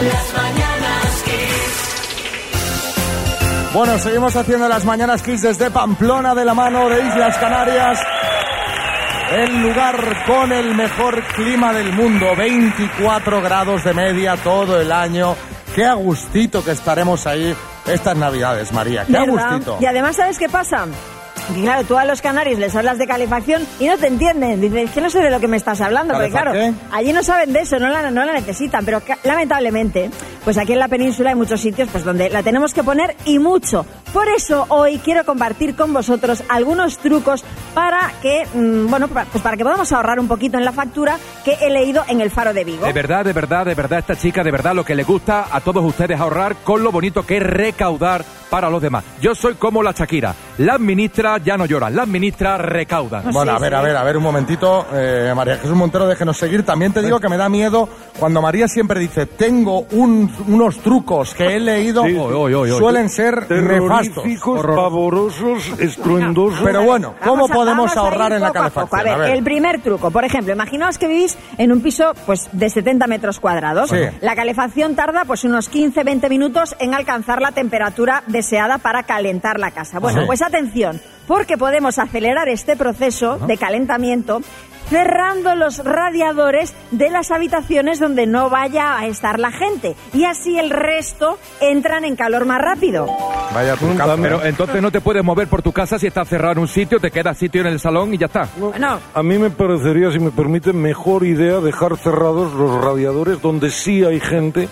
[0.00, 0.32] Las
[3.78, 8.00] Bueno, seguimos haciendo las mañanas Kiss desde Pamplona de la mano de Islas Canarias.
[9.30, 15.36] El lugar con el mejor clima del mundo, 24 grados de media todo el año.
[15.76, 17.54] Qué agustito que estaremos ahí
[17.86, 19.04] estas navidades, María.
[19.06, 19.46] Qué ¿Verdad?
[19.46, 19.78] agustito.
[19.80, 20.86] Y además, ¿sabes qué pasa?
[21.54, 24.60] Claro, tú a los canarios les hablas de calefacción y no te entienden.
[24.60, 26.14] Dicen, es que no sé de lo que me estás hablando.
[26.14, 26.52] Porque claro,
[26.92, 28.84] allí no saben de eso, no la, no la necesitan.
[28.84, 30.10] Pero lamentablemente,
[30.44, 33.38] pues aquí en la península hay muchos sitios pues donde la tenemos que poner y
[33.38, 33.86] mucho.
[34.12, 39.56] Por eso hoy quiero compartir con vosotros algunos trucos para que, mm, bueno, pues para
[39.56, 42.64] que podamos ahorrar un poquito en la factura que he leído en el Faro de
[42.64, 42.86] Vigo.
[42.86, 45.60] De verdad, de verdad, de verdad, esta chica, de verdad, lo que le gusta a
[45.60, 49.04] todos ustedes ahorrar con lo bonito que es recaudar para los demás.
[49.20, 50.34] Yo soy como la Shakira.
[50.58, 53.30] Las ministras ya no lloran, las ministras recaudan.
[53.32, 54.86] Bueno, a ver, a ver, a ver, un momentito.
[54.92, 56.64] Eh, María Jesús Montero, déjenos seguir.
[56.64, 61.34] También te digo que me da miedo cuando María siempre dice, tengo un- unos trucos
[61.34, 62.10] que he leído, Sí.
[62.16, 62.78] Oy, oy, oy, oy.
[62.78, 64.24] suelen ser nefastos.
[64.74, 66.60] Pavorosos, estruendosos.
[66.64, 69.00] Pero bueno, ¿cómo a- podemos ahorrar en la a calefacción?
[69.00, 72.68] A ver, el primer truco, por ejemplo, imaginaos que vivís en un piso pues de
[72.70, 73.90] 70 metros cuadrados.
[73.90, 73.96] Sí.
[74.20, 79.72] La calefacción tarda pues unos 15-20 minutos en alcanzar la temperatura deseada para calentar la
[79.72, 79.98] casa.
[79.98, 84.40] Bueno, pues atención, porque podemos acelerar este proceso de calentamiento
[84.88, 90.58] cerrando los radiadores de las habitaciones donde no vaya a estar la gente y así
[90.58, 93.06] el resto entran en calor más rápido.
[93.54, 93.74] Vaya
[94.22, 97.00] Pero entonces no te puedes mover por tu casa si estás cerrado en un sitio,
[97.00, 98.48] te queda sitio en el salón y ya está.
[98.56, 103.70] Bueno, A mí me parecería, si me permite, mejor idea dejar cerrados los radiadores donde
[103.70, 104.68] sí hay gente.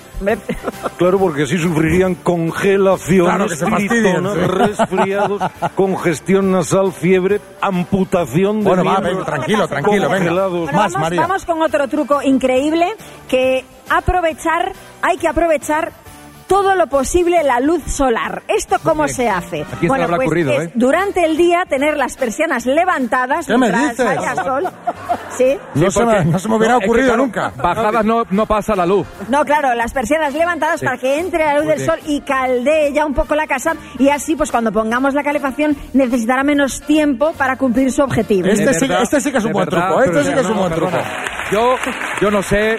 [0.96, 4.40] Claro, porque así sufrirían congelaciones, Claro, que se fastidien, tritonas, sí.
[4.46, 5.42] resfriados,
[5.74, 10.26] congestión nasal, fiebre, amputación de Bueno, va, tranquilo, tranquilo, venga.
[10.26, 10.72] congelados.
[10.72, 12.86] Bueno, vamos, vamos con otro truco increíble
[13.28, 15.92] que aprovechar, hay que aprovechar
[16.46, 18.42] todo lo posible la luz solar.
[18.48, 19.62] ¿Esto cómo se hace?
[19.62, 20.72] ¿A quién se le habrá pues ocurrido, es eh?
[20.74, 24.00] durante el día tener las persianas levantadas ¿Qué me dices?
[24.00, 24.68] haya sol.
[25.36, 25.58] ¿Sí?
[25.74, 27.52] No, se me, no se me hubiera No, es que, ocurrido claro, nunca.
[27.56, 29.06] Bajadas no, no pasa la luz.
[29.28, 30.86] No, claro, las persianas levantadas Sí.
[30.86, 31.90] para que entre la luz Muy del bien.
[31.90, 35.76] sol y caldee ya un poco la casa y así pues cuando pongamos la calefacción
[35.94, 38.48] necesitará menos tiempo para cumplir su objetivo.
[38.48, 40.40] Este sí, verdad, este sí que es un buen verdad, truco, este pero sí que
[40.40, 40.96] es un buen truco.
[41.52, 41.74] Yo,
[42.20, 42.78] yo no sé,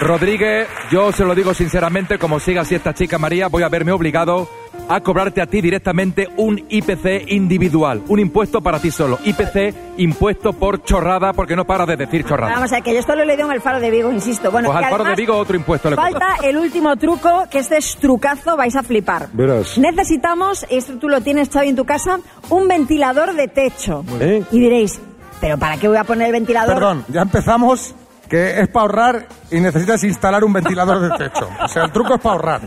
[0.00, 3.92] Rodríguez, yo se lo digo sinceramente, como siga así esta chica María, voy a verme
[3.92, 4.48] obligado
[4.88, 9.18] a cobrarte a ti directamente un IPC individual, un impuesto para ti solo.
[9.24, 12.54] IPC, impuesto por chorrada, porque no para de decir chorrada.
[12.54, 14.50] Vamos a ver, que yo esto lo he leído en el Faro de Vigo, insisto.
[14.50, 15.96] Bueno, Pues al paro de Vigo otro impuesto le.
[15.96, 19.28] Falta el último truco, que este es trucazo, vais a flipar.
[19.32, 19.78] Verás.
[19.78, 24.04] Necesitamos, esto tú lo tienes, Xavi, en tu casa, un ventilador de techo.
[24.20, 24.42] ¿Eh?
[24.50, 25.00] Y diréis,
[25.40, 26.74] ¿pero para qué voy a poner el ventilador?
[26.74, 27.94] Perdón, ya empezamos
[28.32, 31.50] que es para ahorrar y necesitas instalar un ventilador de techo.
[31.62, 32.60] O sea, el truco es para ahorrar.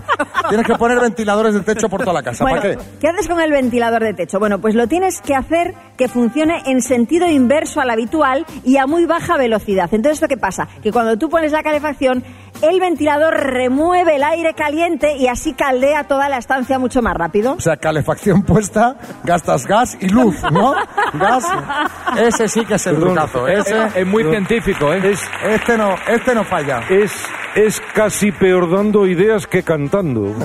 [0.47, 2.43] Tienes que poner ventiladores de techo por toda la casa.
[2.43, 2.83] Bueno, ¿Para qué?
[3.01, 4.37] ¿qué haces con el ventilador de techo?
[4.37, 8.85] Bueno, pues lo tienes que hacer que funcione en sentido inverso al habitual y a
[8.85, 9.89] muy baja velocidad.
[9.91, 10.67] Entonces, ¿esto qué pasa?
[10.83, 12.23] Que cuando tú pones la calefacción,
[12.61, 17.53] el ventilador remueve el aire caliente y así caldea toda la estancia mucho más rápido.
[17.53, 20.73] O sea, calefacción puesta, gastas gas y luz, ¿no?
[21.13, 21.45] Gas.
[22.17, 23.47] Ese sí que es el trucazo.
[23.47, 25.11] Ese, Es, muy científico, ¿eh?
[25.11, 26.81] Es, este no, este no falla.
[26.89, 27.11] es,
[27.55, 30.33] es casi peor dando ideas que cantando.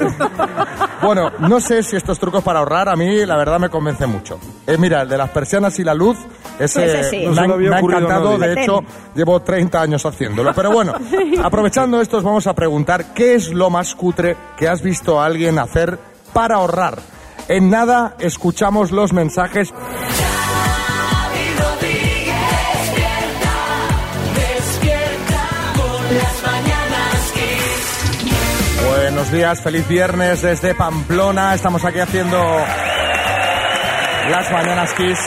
[1.03, 4.39] Bueno, no sé si estos trucos para ahorrar a mí la verdad me convence mucho.
[4.67, 6.19] Eh, mira, el de las persianas y la luz,
[6.59, 7.17] Ese, Ese sí.
[7.21, 8.81] me, No ha, se le había me ha encantado, de hecho,
[9.15, 10.53] llevo 30 años haciéndolo.
[10.55, 10.93] Pero bueno,
[11.43, 15.27] aprovechando esto, os vamos a preguntar qué es lo más cutre que has visto a
[15.27, 15.99] alguien hacer
[16.33, 16.99] para ahorrar.
[17.49, 19.73] En nada escuchamos los mensajes.
[28.89, 31.55] Buenos días, feliz viernes desde Pamplona.
[31.55, 32.39] Estamos aquí haciendo
[34.31, 35.19] las Mañanas Kiss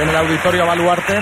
[0.00, 1.20] en el Auditorio Baluarte.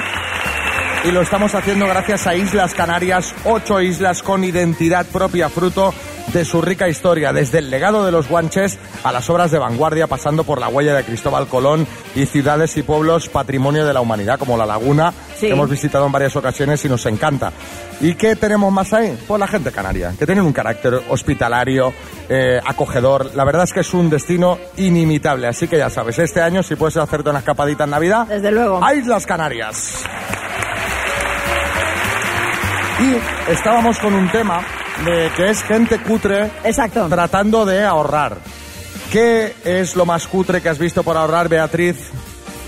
[1.02, 5.94] Y lo estamos haciendo gracias a Islas Canarias, ocho islas con identidad propia, fruto
[6.26, 10.06] de su rica historia, desde el legado de los guanches a las obras de vanguardia,
[10.06, 14.38] pasando por la huella de Cristóbal Colón y ciudades y pueblos patrimonio de la humanidad,
[14.38, 15.46] como La Laguna, Sí.
[15.46, 17.50] que hemos visitado en varias ocasiones y nos encanta.
[18.02, 19.18] ¿Y qué tenemos más ahí?
[19.26, 21.94] Pues la gente canaria, que tienen un carácter hospitalario,
[22.28, 23.30] eh, acogedor.
[23.34, 25.46] La verdad es que es un destino inimitable.
[25.48, 28.84] Así que ya sabes, este año, si puedes hacerte una escapadita en Navidad, Desde luego.
[28.84, 30.04] a Islas Canarias.
[33.00, 34.62] Y estábamos con un tema
[35.04, 37.06] de que es gente cutre Exacto.
[37.08, 38.36] tratando de ahorrar.
[39.10, 41.96] ¿Qué es lo más cutre que has visto por ahorrar, Beatriz?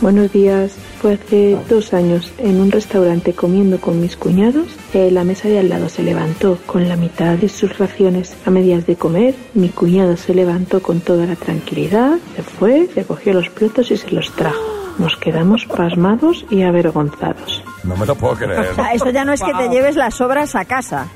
[0.00, 0.72] Buenos días.
[1.00, 4.66] Fue hace dos años en un restaurante comiendo con mis cuñados.
[4.94, 8.50] eh, la mesa de al lado se levantó con la mitad de sus raciones a
[8.50, 9.34] medias de comer.
[9.54, 13.96] Mi cuñado se levantó con toda la tranquilidad, se fue, se cogió los platos y
[13.96, 14.81] se los trajo.
[14.98, 17.62] Nos quedamos pasmados y avergonzados.
[17.84, 18.68] No me lo puedo creer.
[18.72, 21.06] O sea, eso ya no es que te lleves las sobras a casa.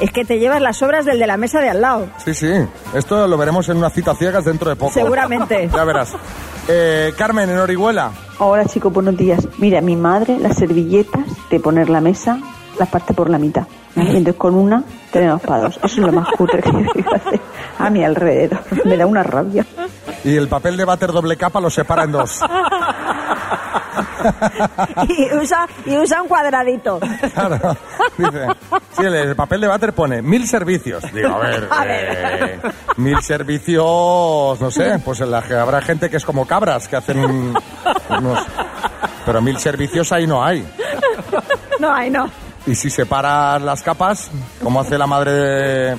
[0.00, 2.08] Es que te llevas las sobras del de la mesa de al lado.
[2.24, 2.50] Sí, sí.
[2.94, 4.92] Esto lo veremos en una cita ciegas dentro de poco.
[4.92, 5.68] Seguramente.
[5.74, 6.12] Ya verás.
[6.68, 8.10] Eh, Carmen, en Orihuela.
[8.38, 9.46] Hola chicos, buenos días.
[9.58, 12.38] Mira, mi madre las servilletas de poner la mesa
[12.78, 13.66] las parte por la mitad.
[13.96, 15.76] Y entonces con una tenemos para dos.
[15.78, 16.70] Eso es lo más cutre que
[17.02, 17.40] yo hacer
[17.78, 18.60] a mi alrededor.
[18.84, 19.66] Me da una rabia.
[20.24, 22.40] Y el papel de váter doble capa lo separa en dos.
[25.08, 27.00] Y usa, y usa un cuadradito.
[27.34, 27.76] Claro.
[28.18, 28.46] Dice,
[28.92, 31.02] sí, el, el papel de váter pone mil servicios.
[31.12, 32.08] Digo, a ver, A ver.
[32.10, 32.60] eh,
[32.96, 36.96] mil servicios, no sé, pues en la que habrá gente que es como cabras, que
[36.96, 37.54] hacen
[38.08, 38.46] unos...
[39.26, 40.66] Pero mil servicios ahí no hay.
[41.78, 42.28] No, ay, no.
[42.66, 44.30] Y si separas las capas,
[44.62, 45.96] como hace la madre de,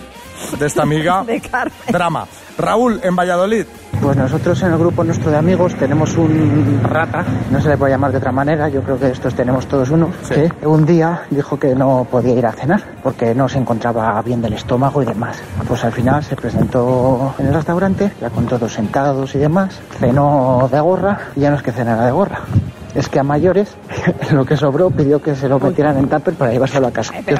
[0.59, 1.73] de esta amiga, De Carmen.
[1.87, 2.27] drama.
[2.57, 3.65] Raúl, en Valladolid.
[4.01, 7.91] Pues nosotros en el grupo nuestro de amigos tenemos un rata, no se le puede
[7.91, 11.59] llamar de otra manera, yo creo que estos tenemos todos uno, que un día dijo
[11.59, 15.39] que no podía ir a cenar porque no se encontraba bien del estómago y demás.
[15.67, 20.67] Pues al final se presentó en el restaurante, ya con todos sentados y demás, cenó
[20.71, 22.39] de gorra y ya no es que cenara de gorra.
[22.95, 23.75] Es que a mayores
[24.31, 27.13] lo que sobró pidió que se lo metieran en tupper para llevárselo a casa.
[27.23, 27.35] ¿Qué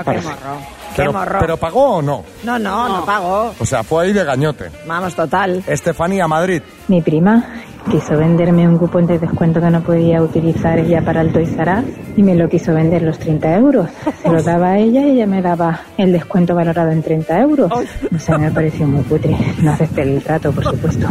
[0.95, 2.23] Pero, pero pagó o no?
[2.43, 3.53] No, no, no pago.
[3.59, 4.69] O sea, fue ahí de gañote.
[4.85, 5.63] Vamos, total.
[5.67, 6.61] Estefanía, Madrid.
[6.87, 7.45] Mi prima
[7.89, 11.79] quiso venderme un cupón de descuento que no podía utilizar ella para el Toys R
[11.79, 13.89] Us y me lo quiso vender los 30 euros.
[14.21, 17.71] Se lo daba a ella y ella me daba el descuento valorado en 30 euros.
[17.71, 19.35] O sea, me pareció muy cutre.
[19.61, 21.07] No acepté el trato, por supuesto.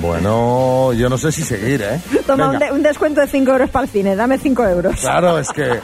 [0.00, 2.00] Bueno, yo no sé si seguir, ¿eh?
[2.26, 2.66] Toma un, Venga.
[2.66, 4.16] de- un descuento de 5 euros para el cine.
[4.16, 4.96] Dame 5 euros.
[5.00, 5.78] Claro, es que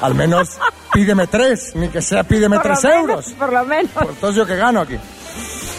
[0.00, 0.58] al menos
[0.96, 3.32] pídeme tres, ni que sea pídeme Por tres menos, euros.
[3.34, 3.90] Por lo menos.
[3.92, 4.96] Pues entonces yo que gano aquí.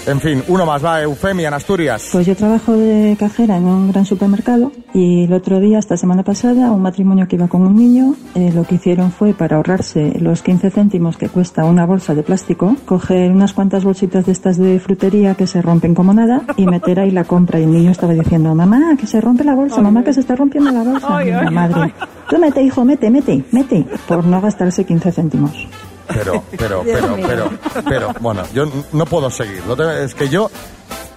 [0.08, 2.08] En fin, uno más va, Eufemia, en Asturias.
[2.14, 6.24] Pues yo trabajo de cajera en un gran supermercado y el otro día, esta semana
[6.24, 10.18] pasada, un matrimonio que iba con un niño, eh, lo que hicieron fue para ahorrarse
[10.22, 14.58] los 15 céntimos que cuesta una bolsa de plástico, coger unas cuantas bolsitas de estas
[14.58, 17.60] de frutería que se rompen como nada y meter ahí la compra.
[17.60, 20.38] Y el niño estaba diciendo, mamá, que se rompe la bolsa, mamá, que se está
[20.38, 21.18] rompiendo la bolsa.
[21.18, 21.94] Ay, la ay, madre, ay.
[22.30, 25.68] tú mete, hijo, mete, mete, mete, por no gastarse 15 céntimos.
[26.08, 27.50] Pero, pero, pero, pero,
[27.88, 29.64] pero, bueno, yo no puedo seguir.
[29.68, 30.50] Lo tengo- Es que yo,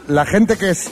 [0.08, 0.90] la gente que es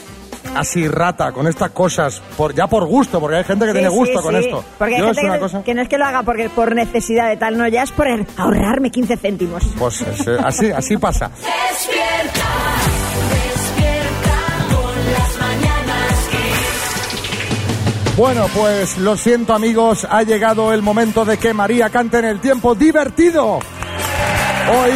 [0.55, 3.91] así rata con estas cosas, por, ya por gusto, porque hay gente que Sí, tiene
[3.91, 4.45] sí, gusto con sí.
[4.45, 4.63] esto.
[4.77, 6.49] Porque hay Yo es gente una que, cosa, que no es que lo haga porque
[6.49, 9.63] por necesidad de tal, no, ya es por el ahorrarme 15 céntimos.
[9.77, 11.29] pues es, eh, así, así pasa.
[11.29, 12.47] Despierta,
[13.29, 18.15] despierta con las mañanas Kiss.
[18.17, 22.39] Bueno, pues lo siento amigos, ha llegado el momento de que María cante en el
[22.39, 23.59] tiempo divertido.
[24.67, 24.91] Hoy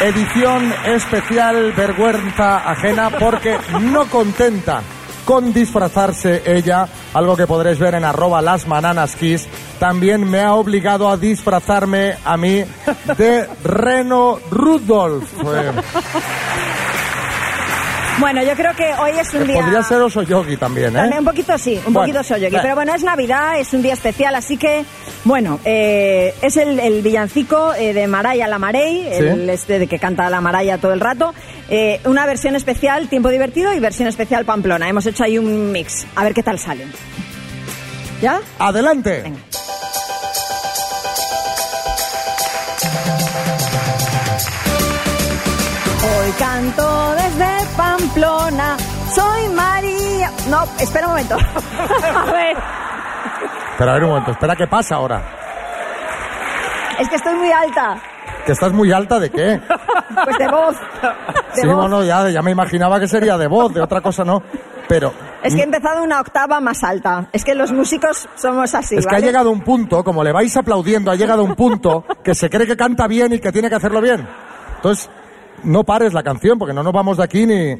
[0.00, 4.82] edición especial vergüenza ajena porque no contenta
[5.24, 9.46] con disfrazarse ella, algo que podréis ver en arroba las bananas kiss,
[9.78, 12.64] también me ha obligado a disfrazarme a mí
[13.18, 15.30] de Reno Rudolph.
[15.44, 15.72] Eh,
[18.18, 19.60] Bueno, yo creo que hoy es un día...
[19.60, 20.98] podría ser Oso Yogi también, ¿eh?
[21.02, 22.48] También un poquito sí, un Bueno, poquito soy yo.
[22.48, 22.62] bueno.
[22.62, 24.84] Pero bueno, es Navidad, es un día especial, así que,
[25.24, 29.98] bueno, eh, es el, el villancico eh, de Maraya la Marey, el este de que
[29.98, 31.34] canta la Maraya todo el rato.
[31.68, 34.88] Eh, una versión especial, tiempo divertido, y versión especial Pamplona.
[34.88, 36.06] Hemos hecho ahí un mix.
[36.14, 36.86] A ver qué tal sale.
[38.22, 38.40] ¿Ya?
[38.58, 39.24] Adelante.
[46.02, 48.76] Hoy canto desde Pamplona.
[49.14, 50.32] Soy María.
[50.48, 51.36] No, espera un momento.
[52.14, 52.56] A ver,
[53.78, 55.22] Pero a ver un momento, espera, ¿qué pasa ahora?
[56.98, 57.96] es que estoy muy alta.
[58.44, 59.60] ¿Que estás muy alta de qué?
[60.24, 60.76] Pues de voz.
[61.54, 61.76] De Sí, voz.
[61.76, 64.42] bueno, ya, ya me imaginaba que sería de voz, de otra cosa no.
[64.88, 65.12] Pero
[65.42, 67.28] Es que he empezado una octava más alta.
[67.32, 68.96] Es que los músicos somos así.
[68.96, 72.34] es que ha llegado un punto, como le vais aplaudiendo, ha llegado un punto que
[72.34, 74.26] se cree que canta bien y que tiene que hacerlo bien.
[74.76, 75.08] Entonces,
[75.62, 77.76] no pares la canción porque no nos vamos de aquí ni...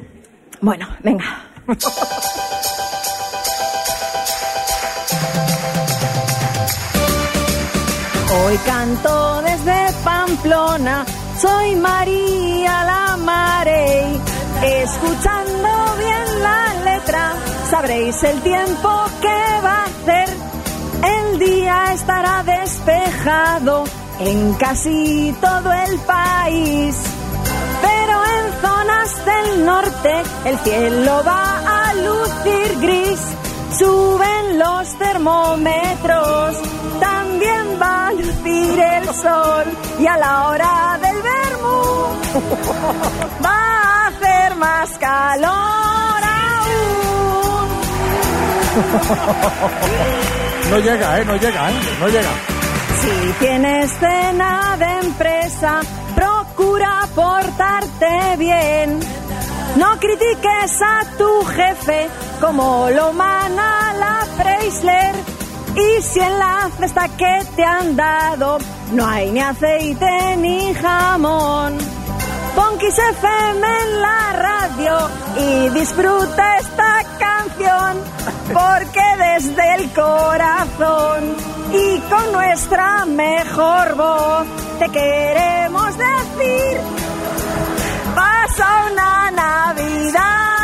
[0.61, 1.25] Bueno, venga.
[8.31, 11.03] Hoy canto desde Pamplona,
[11.41, 14.21] soy María la Marey.
[14.61, 17.33] Escuchando bien la letra,
[17.71, 18.89] sabréis el tiempo
[19.19, 20.29] que va a hacer.
[21.01, 23.85] El día estará despejado
[24.19, 26.95] en casi todo el país.
[27.81, 33.19] Pero en zonas del norte el cielo va a lucir gris.
[33.79, 36.57] Suben los termómetros,
[39.21, 39.65] sol.
[39.99, 42.19] Y a la hora del vermú
[43.45, 47.69] va a hacer más calor aún.
[50.69, 51.25] No llega, ¿eh?
[51.25, 51.73] No llega, ¿eh?
[51.99, 52.29] No llega.
[53.01, 55.79] Si tienes cena de empresa,
[56.13, 58.99] procura portarte bien.
[59.77, 62.07] No critiques a tu jefe
[62.39, 65.15] como lo mana la Preisler.
[65.75, 68.59] Y si en la cesta que te han dado
[68.91, 71.77] no hay ni aceite ni jamón,
[72.55, 77.97] pon Kiss FM en la radio y disfruta esta canción,
[78.53, 81.35] porque desde el corazón
[81.73, 84.47] y con nuestra mejor voz
[84.79, 86.77] te queremos decir,
[88.15, 90.58] pasa una Navidad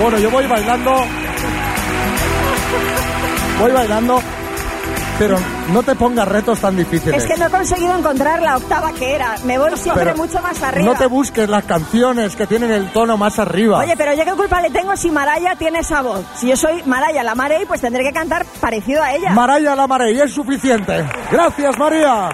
[0.00, 1.04] Bueno, yo voy bailando.
[3.60, 4.22] Voy bailando.
[5.18, 5.36] Pero
[5.70, 7.22] no te pongas retos tan difíciles.
[7.22, 9.36] Es que no he conseguido encontrar la octava que era.
[9.44, 10.90] Me voy siempre Pero mucho más arriba.
[10.90, 13.80] No te busques las canciones que tienen el tono más arriba.
[13.80, 16.24] Oye, pero yo qué culpa le tengo si Maraya tiene esa voz.
[16.36, 19.32] Si yo soy Maraya la Marey, pues tendré que cantar parecido a ella.
[19.34, 21.04] Maraya la Marey, es suficiente.
[21.30, 22.30] Gracias, María.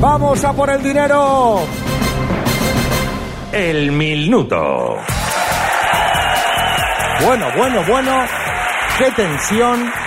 [0.00, 1.60] Vamos a por el dinero.
[3.52, 4.96] El minuto.
[7.24, 8.24] Bueno, bueno, bueno.
[8.98, 10.05] Qué tensión.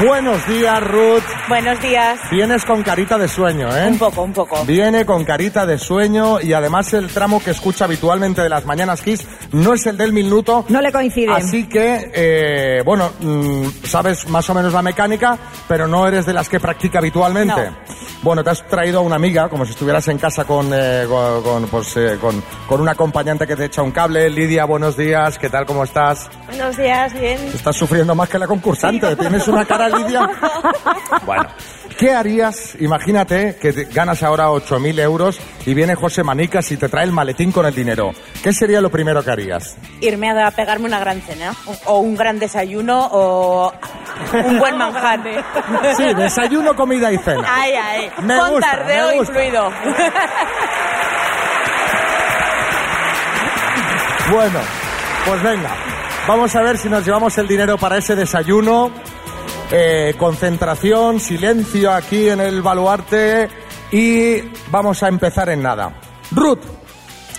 [0.00, 1.22] Buenos días, Ruth.
[1.48, 2.20] Buenos días.
[2.30, 3.88] Vienes con carita de sueño, ¿eh?
[3.88, 4.62] Un poco, un poco.
[4.66, 9.00] Viene con carita de sueño y además el tramo que escucha habitualmente de las mañanas
[9.00, 10.66] Kiss no es el del minuto.
[10.68, 11.32] No le coincide.
[11.32, 16.34] Así que, eh, bueno, mm, sabes más o menos la mecánica, pero no eres de
[16.34, 17.70] las que practica habitualmente.
[18.22, 21.42] Bueno, te has traído a una amiga, como si estuvieras en casa con, eh, con,
[21.42, 24.28] con, pues, eh, con, con un acompañante que te echa un cable.
[24.28, 26.28] Lidia, buenos días, ¿qué tal, cómo estás?
[26.46, 27.38] Buenos días, bien.
[27.54, 30.30] Estás sufriendo más que la concursante, tienes una cara, Lidia.
[31.24, 31.44] Bueno,
[31.98, 32.74] ¿qué harías?
[32.80, 37.52] Imagínate que ganas ahora 8.000 euros y viene José Manicas y te trae el maletín
[37.52, 38.12] con el dinero.
[38.42, 39.76] ¿Qué sería lo primero que harías?
[40.00, 41.52] Irme a pegarme una gran cena,
[41.86, 43.72] o un gran desayuno, o
[44.44, 45.20] un buen manjar.
[45.96, 47.42] Sí, desayuno, comida y cena.
[47.48, 48.10] Ay, ay.
[48.22, 49.32] Me Con gusta, tardeo me gusta.
[49.32, 49.70] incluido.
[54.30, 54.58] Bueno,
[55.26, 55.70] pues venga,
[56.26, 58.90] vamos a ver si nos llevamos el dinero para ese desayuno.
[59.70, 63.48] Eh, concentración, silencio aquí en el baluarte
[63.90, 65.92] y vamos a empezar en nada.
[66.30, 66.60] Ruth,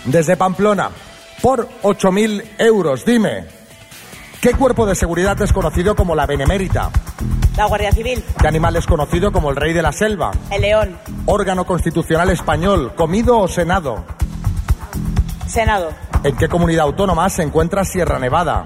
[0.06, 0.90] desde Pamplona,
[1.42, 3.46] por 8.000 euros, dime,
[4.42, 6.90] ¿qué cuerpo de seguridad es conocido como la Benemérita?
[7.56, 10.32] La Guardia Civil, ¿Qué animal es conocido como el rey de la selva?
[10.52, 14.06] el León, Órgano constitucional español, comido o senado.
[15.48, 15.90] Senado,
[16.24, 18.66] ¿En qué comunidad autónoma se encuentra Sierra Nevada?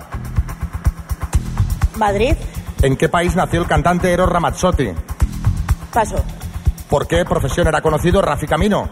[1.95, 2.35] Madrid,
[2.81, 4.89] ¿En qué país nació el cantante Eros Ramazzotti?
[5.93, 6.23] paso,
[6.89, 8.89] ¿Por qué profesión era conocido Rafi Camino?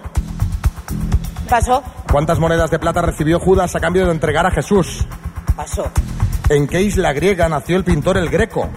[1.49, 5.06] paso, ¿Cuántas monedas de plata recibió Judas a cambio de entregar a Jesús?
[5.56, 5.89] paso,
[6.49, 8.70] ¿En qué isla griega nació el pintor El Greco?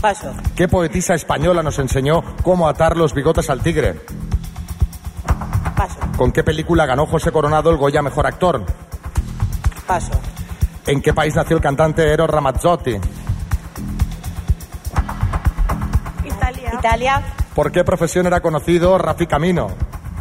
[0.00, 4.00] paso, ¿Qué poetisa española nos enseñó cómo atar los bigotes al tigre?
[5.76, 8.64] paso, ¿Con qué película ganó José Coronado el Goya Mejor Actor?
[9.86, 10.10] paso,
[10.86, 12.96] ¿En qué país nació el cantante Eros Ramazzotti?
[16.84, 17.22] Italia.
[17.54, 19.68] ¿Por qué profesión era conocido Rafi Camino?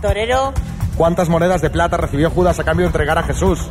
[0.02, 0.54] Torero.
[0.96, 3.68] ¿Cuántas monedas de plata recibió Judas a cambio de entregar a Jesús?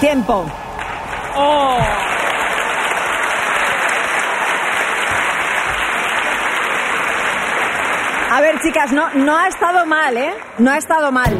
[0.00, 0.46] Tiempo.
[1.36, 1.78] Oh.
[8.30, 10.32] A ver, chicas, no, no ha estado mal, ¿eh?
[10.56, 11.38] No ha estado mal.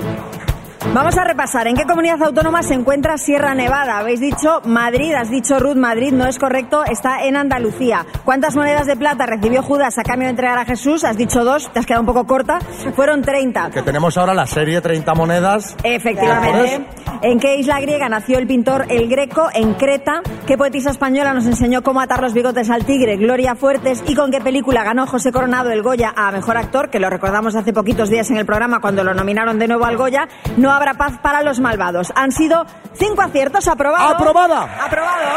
[0.94, 1.66] Vamos a repasar.
[1.68, 3.96] ¿En qué comunidad autónoma se encuentra Sierra Nevada?
[3.96, 8.04] Habéis dicho Madrid, has dicho Ruth Madrid, no es correcto, está en Andalucía.
[8.26, 11.04] ¿Cuántas monedas de plata recibió Judas a cambio de entregar a Jesús?
[11.04, 12.58] Has dicho dos, te has quedado un poco corta.
[12.94, 13.70] Fueron 30.
[13.70, 15.74] Que tenemos ahora la serie 30 monedas.
[15.82, 16.86] Efectivamente.
[17.22, 19.48] ¿En qué isla griega nació el pintor El Greco?
[19.54, 20.22] En Creta.
[20.46, 23.16] ¿Qué poetisa española nos enseñó cómo atar los bigotes al tigre?
[23.16, 24.02] Gloria Fuertes.
[24.08, 26.90] ¿Y con qué película ganó José Coronado el Goya a Mejor Actor?
[26.90, 29.96] Que lo recordamos hace poquitos días en el programa cuando lo nominaron de nuevo al
[29.96, 30.28] Goya.
[30.56, 32.12] No habrá paz para los malvados.
[32.14, 32.64] Han sido
[32.94, 33.66] cinco aciertos.
[33.68, 34.14] Aprobado.
[34.14, 34.84] ¡Aprobada!
[34.84, 35.28] Aprobado.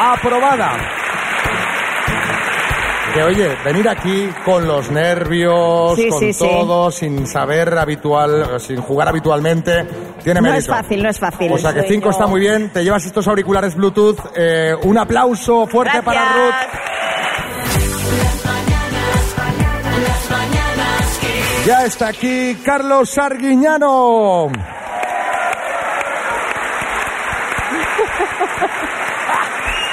[0.00, 0.72] Aprobada.
[3.12, 6.44] Que oye, venir aquí con los nervios, Sí, con sí, sí.
[6.48, 9.86] todo, sin saber habitual, sin jugar habitualmente,
[10.24, 10.58] tiene No mérito.
[10.72, 11.52] es fácil, no es fácil.
[11.52, 12.70] O sea que cinco está muy bien.
[12.70, 14.18] Te llevas estos auriculares Bluetooth.
[14.34, 16.54] eh, un aplauso fuerte para Ruth.
[21.66, 24.48] Ya está aquí Carlos Arguiñano.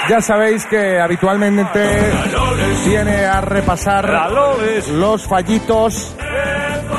[0.09, 2.11] Ya sabéis que habitualmente
[2.85, 4.29] viene a repasar
[4.89, 6.13] los fallitos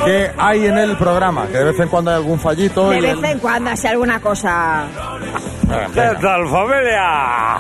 [0.07, 2.89] que hay en el programa, que de vez en cuando hay algún fallito.
[2.89, 4.85] De y vez en cuando, así alguna cosa.
[5.93, 7.59] ¿Qué tal, familia?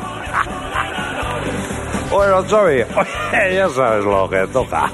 [2.11, 4.91] Bueno, Xavi, oye, ya sabes lo que toca.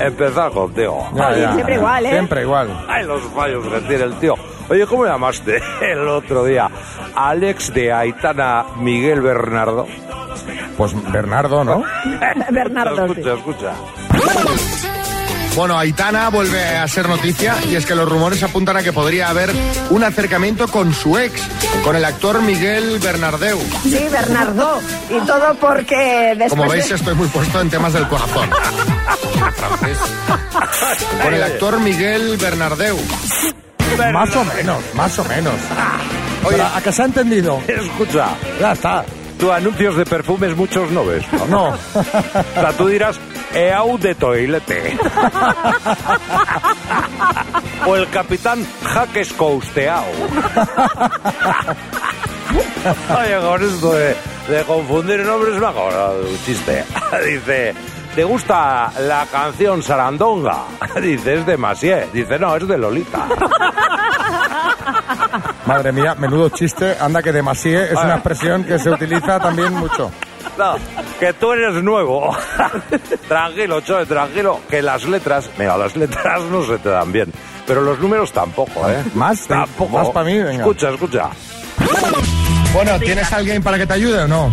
[0.00, 1.08] Empezar contigo.
[1.14, 1.52] Ya, ya.
[1.54, 2.10] Siempre igual, ¿eh?
[2.10, 2.84] Siempre igual.
[2.88, 4.34] Ay, los fallos que tiene el tío.
[4.68, 6.70] Oye, ¿cómo llamaste el otro día?
[7.14, 9.86] Alex de Aitana Miguel Bernardo.
[10.76, 11.82] Pues Bernardo, ¿no?
[12.50, 13.72] Bernardo, Escucha, escucha.
[15.56, 19.28] Bueno, Aitana vuelve a ser noticia y es que los rumores apuntan a que podría
[19.28, 19.50] haber
[19.90, 21.42] un acercamiento con su ex,
[21.84, 23.58] con el actor Miguel Bernardeu.
[23.82, 24.80] Sí, Bernardo.
[25.10, 26.50] Y todo porque después.
[26.50, 28.48] Como veis, estoy muy puesto en temas del corazón.
[31.22, 32.98] Con el actor Miguel Bernardeu.
[34.12, 35.54] Más o menos, más o menos.
[36.44, 37.60] Oye, ¿a que se ha entendido?
[37.66, 38.28] Escucha.
[38.60, 39.04] Ya está.
[39.38, 41.24] Tú anuncios de perfumes muchos no ves.
[41.48, 41.70] No.
[41.70, 41.74] o
[42.54, 43.18] sea, tú dirás
[43.54, 44.96] Eau de toilete.
[47.86, 50.04] o el capitán Jaques Cousteao.
[53.20, 54.16] Oye, con esto de,
[54.48, 56.84] de confundir nombres me acordado de un chiste.
[57.26, 57.74] Dice,
[58.14, 60.64] ¿te gusta la canción Sarandonga?
[61.02, 62.08] Dice, es de Macié.
[62.12, 63.26] Dice, no, es de Lolita.
[65.66, 66.96] Madre mía, menudo chiste.
[67.00, 70.10] Anda que demasié es una expresión que se utiliza también mucho.
[70.58, 70.76] No,
[71.18, 72.36] que tú eres nuevo.
[73.28, 74.60] tranquilo, Choe, tranquilo.
[74.68, 77.32] Que las letras, mira, las letras no se te dan bien.
[77.66, 79.02] Pero los números tampoco, ¿eh?
[79.14, 79.46] ¿Más?
[79.46, 79.98] Tampoco.
[79.98, 80.38] ¿Más para mí?
[80.38, 80.62] Venga.
[80.62, 81.30] Escucha, escucha.
[82.72, 84.52] Bueno, ¿tienes alguien para que te ayude o no?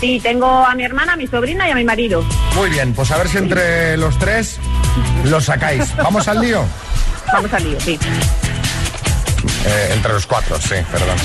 [0.00, 2.22] Sí, tengo a mi hermana, a mi sobrina y a mi marido.
[2.54, 4.58] Muy bien, pues a ver si entre los tres
[5.24, 5.94] lo sacáis.
[5.96, 6.64] ¿Vamos al lío?
[7.32, 7.98] Vamos al lío, sí.
[9.66, 11.16] Eh, entre los cuatro, sí, perdón.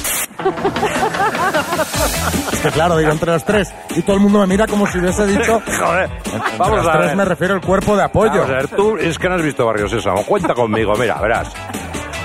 [2.52, 3.74] Es que claro, digo entre los tres.
[3.96, 5.62] Y todo el mundo me mira como si hubiese dicho.
[5.80, 7.16] Joder, Entre vamos los a tres ver.
[7.18, 8.32] me refiero al cuerpo de apoyo.
[8.32, 10.24] Vamos a ver, tú es que no has visto Barrio Sésamo.
[10.26, 11.50] Cuenta conmigo, mira, verás.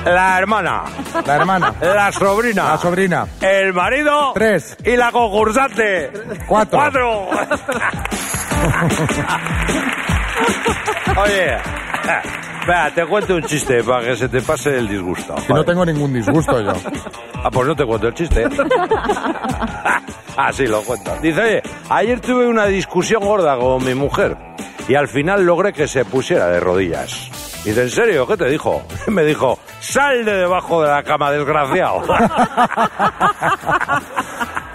[0.04, 0.84] La hermana.
[1.26, 1.74] La hermana.
[1.80, 2.64] La sobrina.
[2.68, 3.26] La sobrina.
[3.40, 4.32] El marido.
[4.32, 4.76] Tres.
[4.84, 6.10] Y la concursante.
[6.46, 6.78] Cuatro.
[6.78, 7.28] Cuatro.
[11.22, 11.56] Oye,
[12.94, 15.34] te cuento un chiste para que se te pase el disgusto.
[15.48, 16.72] No tengo ningún disgusto yo.
[17.40, 18.44] Ah, pues no te cuento el chiste.
[20.36, 21.16] ah, sí, lo cuento.
[21.22, 24.36] Dice, oye, ayer tuve una discusión gorda con mi mujer
[24.88, 27.30] y al final logré que se pusiera de rodillas.
[27.64, 28.26] Dice, ¿en serio?
[28.26, 28.82] ¿Qué te dijo?
[29.06, 32.02] Me dijo, sal de debajo de la cama, desgraciado.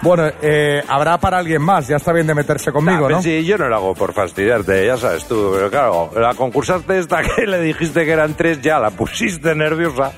[0.04, 1.88] Bueno, eh, habrá para alguien más.
[1.88, 3.22] Ya está bien de meterse conmigo, ¿no?
[3.22, 7.22] Sí, yo no lo hago por fastidiarte, ya sabes tú, pero claro, la concursante esta
[7.36, 10.12] que le dijiste que eran tres ya la pusiste nerviosa.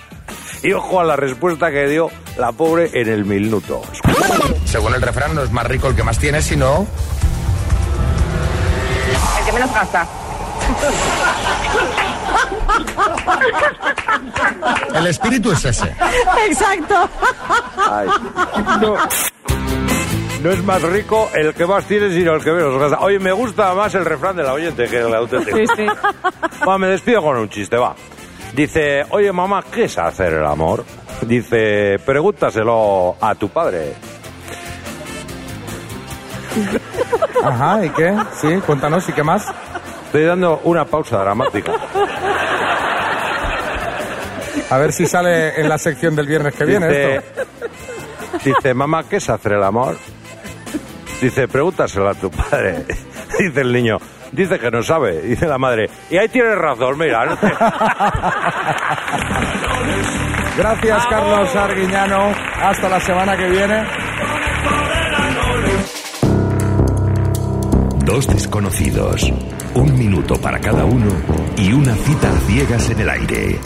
[0.62, 3.80] y ojo a la respuesta que dio la pobre en el minuto.
[4.66, 6.86] Según el refrán, no es más rico el que más tiene, sino.
[9.38, 10.06] El que menos gasta.
[14.94, 15.94] El espíritu es ese.
[16.46, 17.08] Exacto.
[17.90, 18.08] Ay,
[18.80, 18.96] no.
[20.42, 22.98] No es más rico el que más tiene, sino el que menos gasta.
[23.00, 25.56] Oye, me gusta más el refrán de la oyente que el auténtico.
[25.56, 25.86] Sí, sí.
[26.66, 27.94] Va, me despido con un chiste, va.
[28.52, 30.84] Dice, oye mamá, ¿qué es hacer el amor?
[31.22, 33.94] Dice, pregúntaselo a tu padre.
[37.44, 38.14] Ajá, ¿y qué?
[38.40, 39.46] Sí, cuéntanos, ¿y qué más?
[40.06, 41.72] Estoy dando una pausa dramática.
[44.72, 47.42] A ver si sale en la sección del viernes que viene Dice, esto.
[48.42, 49.98] dice, mamá, ¿qué es hacer el amor?
[51.20, 52.86] Dice, pregúntaselo a tu padre.
[53.38, 53.98] Dice el niño,
[54.30, 55.20] dice que no sabe.
[55.20, 57.26] Dice la madre, y ahí tienes razón, mira.
[57.26, 57.36] ¿no?
[60.56, 62.32] Gracias, Carlos Arguiñano.
[62.62, 63.84] Hasta la semana que viene.
[68.06, 69.30] Dos desconocidos,
[69.74, 71.10] un minuto para cada uno
[71.58, 73.60] y una cita a ciegas en el aire.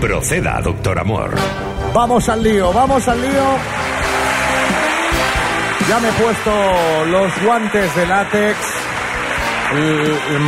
[0.00, 1.34] Proceda, doctor Amor.
[1.92, 3.44] Vamos al lío, vamos al lío.
[5.88, 8.56] Ya me he puesto los guantes de látex.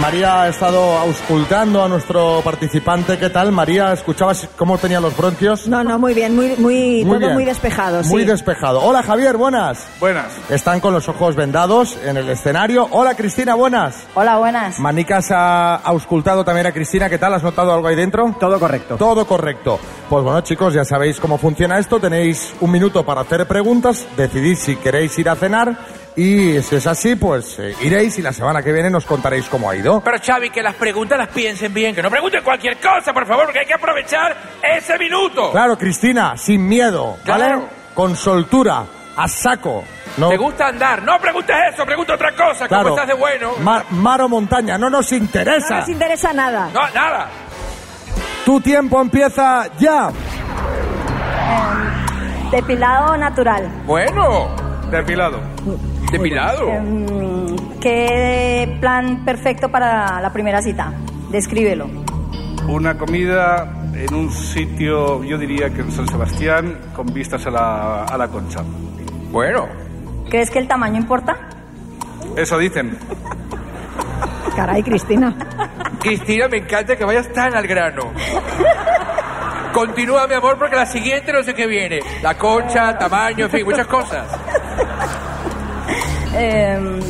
[0.01, 3.18] María ha estado auscultando a nuestro participante.
[3.18, 3.93] ¿Qué tal, María?
[3.93, 5.68] ¿Escuchabas cómo tenía los bronquios?
[5.68, 7.35] No, no, muy bien, muy, muy, todo bien.
[7.35, 8.29] muy despejado, Muy sí.
[8.29, 8.81] despejado.
[8.83, 9.87] Hola, Javier, buenas.
[10.01, 10.33] Buenas.
[10.51, 12.89] Están con los ojos vendados en el escenario.
[12.91, 13.95] Hola, Cristina, buenas.
[14.14, 14.81] Hola, buenas.
[14.81, 17.09] Manicas ha auscultado también a Cristina.
[17.09, 17.35] ¿Qué tal?
[17.35, 18.35] ¿Has notado algo ahí dentro?
[18.41, 18.97] Todo correcto.
[18.97, 19.79] Todo correcto.
[20.09, 22.01] Pues bueno, chicos, ya sabéis cómo funciona esto.
[22.01, 24.05] Tenéis un minuto para hacer preguntas.
[24.16, 26.02] Decidís si queréis ir a cenar.
[26.15, 29.71] Y si es así, pues eh, iréis y la semana que viene nos contaréis cómo
[29.71, 30.03] ha ido.
[30.05, 33.45] Pero Xavi, que las preguntas las piensen bien, que no pregunten cualquier cosa, por favor,
[33.47, 35.53] porque hay que aprovechar ese minuto.
[35.53, 37.45] Claro, Cristina, sin miedo, ¿vale?
[37.47, 37.69] Claro.
[37.95, 38.85] Con soltura,
[39.17, 39.85] a saco.
[40.19, 41.03] No, ¿Te gusta andar?
[41.03, 42.69] No preguntes eso, pregunta otra cosa.
[42.69, 42.91] claro.
[42.91, 43.53] ¿Cómo estás de bueno?
[43.61, 45.79] Mar, mar o montaña, no nos No interesa.
[45.79, 46.69] nos interesa nada.
[46.75, 47.29] No, nada.
[48.45, 50.11] Tu tiempo empieza ya.
[52.51, 53.67] Depilado natural.
[53.87, 54.55] Bueno,
[54.91, 55.41] Depilado.
[56.13, 56.69] Depilado.
[56.69, 60.93] Em, ¿Qué plan perfecto para la primera cita?
[61.31, 61.89] Descríbelo.
[62.69, 68.05] Una comida en un sitio, yo diría que en San Sebastián, con vistas a la,
[68.05, 68.63] a la concha.
[69.33, 69.67] Bueno.
[70.31, 71.37] ¿Crees que el tamaño importa?
[72.37, 72.97] Eso dicen.
[74.55, 75.35] Caray, Cristina.
[75.99, 78.13] Cristina, me encanta que vayas tan al grano.
[79.73, 82.01] Continúa, mi amor, porque la siguiente no sé qué viene.
[82.23, 84.27] La concha, tamaño, en fin, muchas cosas.
[86.35, 87.01] Em,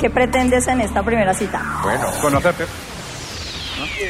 [0.00, 1.60] ¿Qué pretendes en esta primera cita?
[1.82, 2.66] Bueno, conocerte.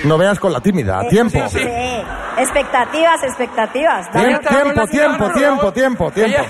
[0.04, 1.02] No veas con la tímida.
[1.04, 1.38] Eh, tiempo.
[1.48, 1.60] sí.
[2.38, 4.06] Expectativas, expectativas.
[4.12, 6.42] Dame- Tiempo, tiempo, tiempo, tiempo, tiempo, tiempo.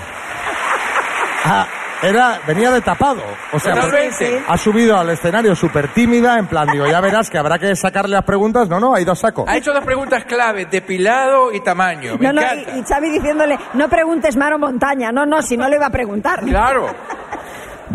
[1.45, 1.67] Ah,
[2.01, 3.21] era, venía de tapado.
[3.53, 4.43] O sea, Totalmente.
[4.47, 8.15] ha subido al escenario súper tímida, en plan, digo, ya verás que habrá que sacarle
[8.15, 8.67] las preguntas.
[8.67, 9.45] No, no, ha ido a saco.
[9.47, 12.17] Ha hecho dos preguntas clave, depilado y tamaño.
[12.17, 12.71] Me No, no, encanta.
[12.75, 15.11] y, y Xavi diciéndole, no preguntes mar o montaña.
[15.11, 16.41] No, no, si no le iba a preguntar.
[16.41, 16.87] Claro.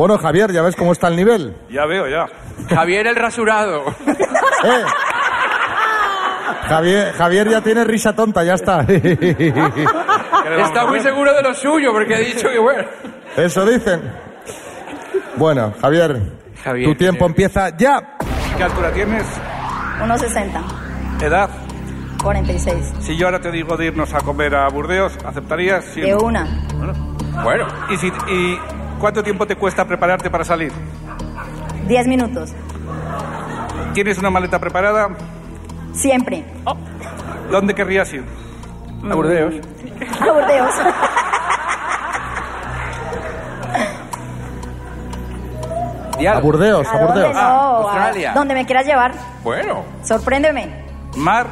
[0.01, 1.55] Bueno, Javier, ya ves cómo está el nivel.
[1.69, 2.25] Ya veo, ya.
[2.75, 3.85] Javier el rasurado.
[4.63, 4.85] Eh.
[6.69, 8.83] Javier, Javier ya tiene risa tonta, ya está.
[8.83, 12.85] Está muy seguro de lo suyo porque ha dicho que bueno.
[13.37, 14.01] Eso dicen.
[15.37, 16.21] Bueno, Javier,
[16.63, 18.17] Javier, tu tiempo empieza ya.
[18.57, 19.27] ¿Qué altura tienes?
[20.01, 21.23] 1,60.
[21.23, 21.51] ¿Edad?
[22.23, 22.93] 46.
[23.01, 25.85] Si yo ahora te digo de irnos a comer a Burdeos, ¿aceptarías?
[25.87, 26.03] Sí.
[26.03, 26.47] De una.
[27.43, 27.67] Bueno.
[27.91, 28.59] ¿Y, si, ¿Y
[29.01, 30.73] cuánto tiempo te cuesta prepararte para salir?
[31.89, 32.53] 10 minutos.
[33.95, 35.09] ¿Tienes una maleta preparada?
[35.93, 36.45] Siempre.
[37.51, 38.25] ¿Dónde querrías ir?
[39.11, 39.55] A Burdeos.
[40.21, 40.75] A Burdeos.
[46.29, 47.35] A Burdeos, a ¿A dónde Burdeos.
[47.35, 47.41] no?
[47.41, 48.33] Ah, A- Australia.
[48.35, 49.13] Donde me quieras llevar.
[49.43, 49.83] Bueno.
[50.05, 50.69] Sorpréndeme.
[51.17, 51.47] ¿Mar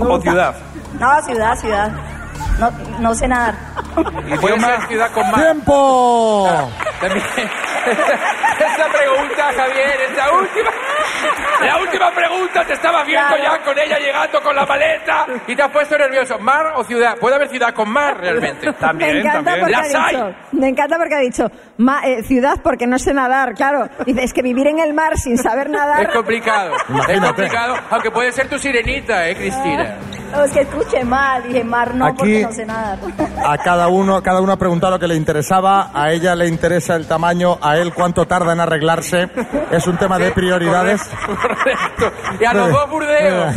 [0.00, 0.54] o ciudad?
[0.98, 1.90] No, ciudad, ciudad.
[2.58, 2.70] No,
[3.00, 3.54] no sé nadar.
[4.40, 5.40] Puede ser ciudad con mar.
[5.40, 6.68] ¡Tiempo!
[7.00, 7.24] También.
[7.84, 10.70] Esa pregunta, Javier, es la última.
[11.62, 13.42] La última pregunta, te estabas viendo Claro.
[13.42, 16.38] ya con ella llegando con la maleta y te has puesto nervioso.
[16.38, 17.16] ¿Mar o ciudad?
[17.18, 18.66] Puede haber ciudad con mar realmente.
[18.94, 20.14] me encanta porque Las ha hay.
[20.16, 23.88] dicho, me encanta porque ha dicho "Ma- eh, ciudad porque no sé nadar, claro.
[24.06, 26.02] Dice, es que vivir en el mar sin saber nadar.
[26.02, 26.74] Es complicado.
[26.76, 27.26] Es Imagínate.
[27.26, 29.96] complicado, aunque puede ser tu sirenita, ¿eh, Cristina?
[30.32, 31.42] No, es que escuché mal.
[31.42, 32.98] Dije mar no Aquí- porque no sé nadar.
[33.46, 35.90] A cada uno, cada uno ha preguntado lo que le interesaba.
[35.94, 39.28] A ella le interesa el tamaño, a él cuánto tarda en arreglarse.
[39.70, 41.02] Es un tema de prioridades.
[41.26, 42.12] Correcto.
[42.40, 43.54] Y a los dos burdeos.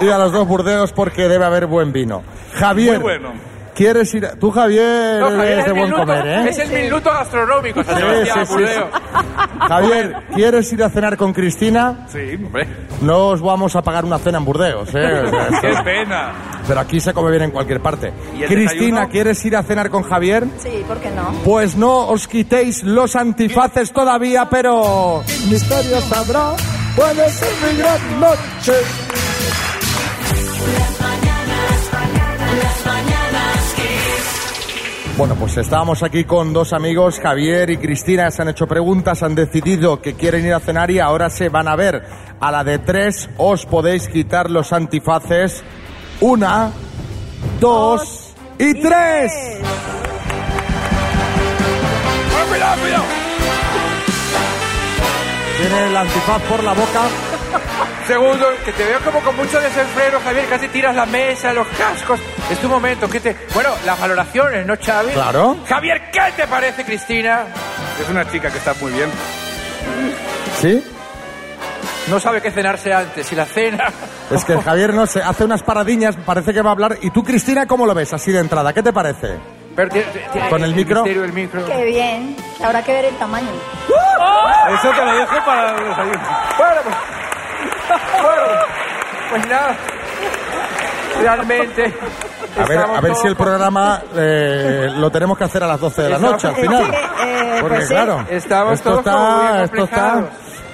[0.00, 2.22] Y a los dos burdeos porque debe haber buen vino.
[2.54, 3.32] Javier, Muy bueno.
[3.78, 4.26] ¿Quieres ir?
[4.26, 6.48] a- Tú, Javier, No, Javier eres es de el buen minuto, comer, ¿eh?
[6.50, 9.68] Es el minuto gastronómico, Sí, Sebastián, sí, sí.
[9.68, 12.06] Javier, ¿quieres ir a cenar con Cristina?
[12.08, 12.34] Sí.
[12.44, 12.66] Hombre,
[13.00, 15.22] No os vamos a pagar una cena en Burdeos, ¿eh?
[15.24, 16.32] O sea, esto- ¡Qué pena!
[16.66, 18.12] Pero aquí se come bien en cualquier parte.
[18.36, 19.08] ¿Y el Cristina, desayuno?
[19.08, 20.44] ¿quieres ir a cenar con Javier?
[20.58, 21.32] Sí, ¿por qué no?
[21.44, 25.22] Pues no os quitéis los antifaces todavía, pero...
[25.48, 26.50] Misterio sabrá
[26.96, 28.72] puede ser mi gran noche.
[35.18, 39.34] Bueno, pues estábamos aquí con dos amigos, Javier y Cristina, se han hecho preguntas, han
[39.34, 42.04] decidido que quieren ir a cenar y ahora se van a ver.
[42.38, 45.64] A la de tres os podéis quitar los antifaces.
[46.20, 46.70] Una,
[47.58, 49.32] dos y tres.
[52.48, 53.04] cuidado, cuidado!
[55.58, 57.27] Tiene el antifaz por la boca.
[58.06, 62.20] Segundo, que te veo como con mucho desenfreno, Javier, casi tiras la mesa, los cascos.
[62.50, 63.36] Es tu momento, ¿qué te...?
[63.52, 65.12] Bueno, las valoraciones, ¿no, Xavi?
[65.12, 65.56] Claro.
[65.68, 67.44] Javier, ¿qué te parece, Cristina?
[68.02, 69.10] Es una chica que está muy bien.
[70.60, 70.82] ¿Sí?
[72.08, 73.84] No sabe qué cenarse antes, y la cena...
[74.30, 76.96] Es que Javier no sé, hace unas paradiñas, parece que va a hablar.
[77.02, 78.72] ¿Y tú, Cristina, cómo lo ves así de entrada?
[78.72, 79.36] ¿Qué te parece?
[79.76, 80.96] Pero tiene- tiene- Con el micro.
[81.02, 81.64] misterio del micro.
[81.66, 82.36] Qué bien.
[82.64, 83.48] Habrá que ver el tamaño.
[83.48, 85.96] Eso te lo dejo para los.
[85.96, 86.96] Bueno, pues...
[87.88, 88.42] Bueno,
[89.30, 89.76] pues nada.
[91.20, 91.94] Realmente...
[92.58, 96.02] A ver, a ver si el programa eh, lo tenemos que hacer a las 12
[96.02, 96.92] de la noche al final.
[97.24, 100.24] Eh, Porque claro, Estamos esto está, esto está.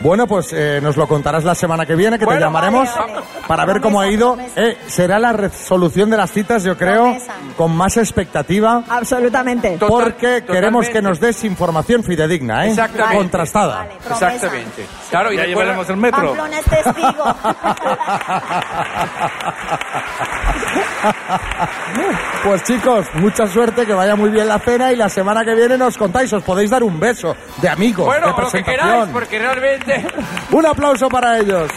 [0.01, 3.27] Bueno, pues eh, nos lo contarás la semana que viene, que te llamaremos vale, vale.
[3.47, 4.37] para ver cómo ha ido.
[4.57, 7.17] Eh, será la resolución de las citas, yo creo,
[7.57, 8.83] con más expectativa.
[8.89, 9.79] Absolutamente.
[9.79, 12.71] Porque queremos que nos des información fidedigna, ¿eh?
[12.71, 13.17] Exactamente.
[13.17, 13.89] Contrastada.
[14.11, 14.87] Exactamente.
[15.11, 16.35] Claro, y Ya llevaremos el metro.
[16.35, 17.25] Pamplona es testigo.
[22.45, 25.79] Pues chicos, mucha suerte, que vaya muy bien la cena y la semana que viene
[25.79, 28.87] nos contáis, os podéis dar un beso de amigos, Bueno, de lo que presentación.
[28.91, 30.07] queráis, porque realmente...
[30.51, 31.71] Un aplauso para ellos.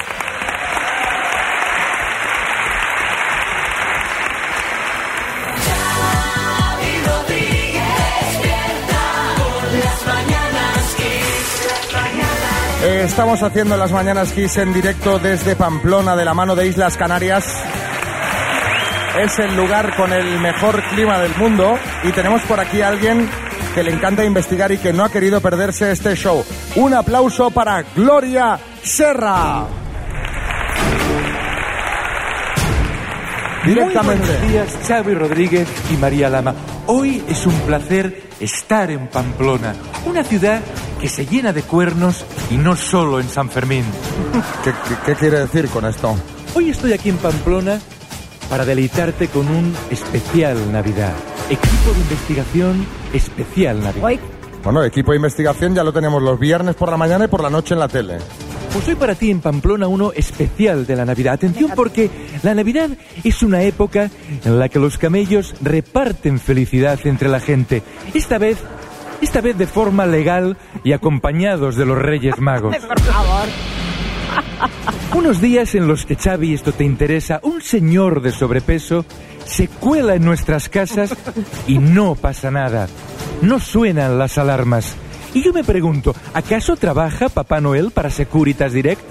[12.84, 16.96] Eh, estamos haciendo las mañanas Kiss en directo desde Pamplona, de la mano de Islas
[16.96, 17.44] Canarias.
[19.24, 23.28] Es el lugar con el mejor clima del mundo y tenemos por aquí a alguien
[23.74, 26.44] que le encanta investigar y que no ha querido perderse este show.
[26.76, 29.66] Un aplauso para Gloria Serra.
[33.66, 34.26] Directamente.
[34.28, 36.54] Muy buenos días, Xavi Rodríguez y María Lama.
[36.86, 39.74] Hoy es un placer estar en Pamplona,
[40.06, 40.62] una ciudad
[41.02, 43.84] que se llena de cuernos y no solo en San Fermín.
[44.64, 46.16] ¿Qué, qué- qué quiere decir con esto?
[46.54, 47.80] Hoy estoy aquí en Pamplona
[48.50, 51.14] para deleitarte con un especial Navidad.
[51.50, 54.20] Equipo de investigación especial Navidad.
[54.64, 57.50] Bueno, equipo de investigación ya lo tenemos los viernes por la mañana y por la
[57.50, 58.18] noche en la tele.
[58.74, 61.36] Pues hoy para ti en Pamplona uno especial de la Navidad.
[61.36, 62.10] Atención porque
[62.44, 62.90] la Navidad
[63.24, 64.10] es una época
[64.44, 67.82] en la que los camellos reparten felicidad entre la gente.
[68.14, 68.58] Esta vez,
[69.22, 72.76] esta vez de forma legal y acompañados de los Reyes Magos.
[72.88, 73.48] Por favor.
[75.16, 79.06] Unos días en los que Xavi, esto te interesa, un señor de sobrepeso
[79.46, 81.16] se cuela en nuestras casas
[81.68, 82.88] y no pasa nada.
[83.42, 84.96] No suenan las alarmas.
[85.34, 89.02] Y yo me pregunto, ¿acaso trabaja Papá Noel para Securitas Direct?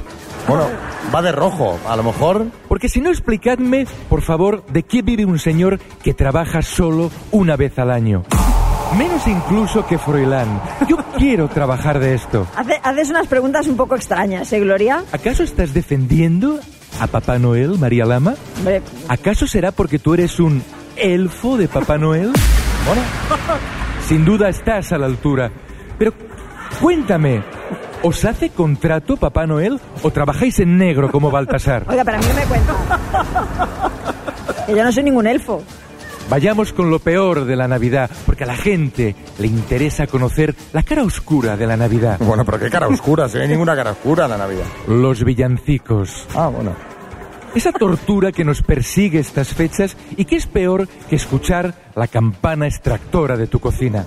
[0.48, 0.66] Bueno,
[1.14, 2.46] va de rojo, a lo mejor.
[2.68, 7.56] Porque si no, explicadme, por favor, de qué vive un señor que trabaja solo una
[7.56, 8.24] vez al año.
[8.96, 10.60] Menos incluso que Froilán.
[10.88, 12.46] Yo quiero trabajar de esto.
[12.56, 15.02] Hace- haces unas preguntas un poco extrañas, ¿eh, Gloria?
[15.12, 16.58] ¿Acaso estás defendiendo
[17.00, 18.34] a Papá Noel, María Lama?
[18.58, 20.62] Hombre, ¿Acaso será porque tú eres un
[20.96, 22.32] elfo de Papá Noel?
[22.86, 23.02] Bueno,
[24.08, 25.50] sin duda estás a la altura.
[25.98, 26.12] Pero
[26.80, 27.42] cuéntame,
[28.02, 31.84] ¿os hace contrato Papá Noel o trabajáis en negro como Baltasar?
[31.88, 32.72] oiga, pero a mí no me cuenta.
[34.66, 35.62] Que yo no soy ningún elfo.
[36.28, 40.82] Vayamos con lo peor de la Navidad, porque a la gente le interesa conocer la
[40.82, 42.18] cara oscura de la Navidad.
[42.20, 44.64] Bueno, pero qué cara oscura, si no hay ninguna cara oscura en la Navidad.
[44.88, 46.26] Los villancicos.
[46.34, 46.74] Ah, bueno.
[47.54, 52.66] Esa tortura que nos persigue estas fechas y que es peor que escuchar la campana
[52.66, 54.04] extractora de tu cocina.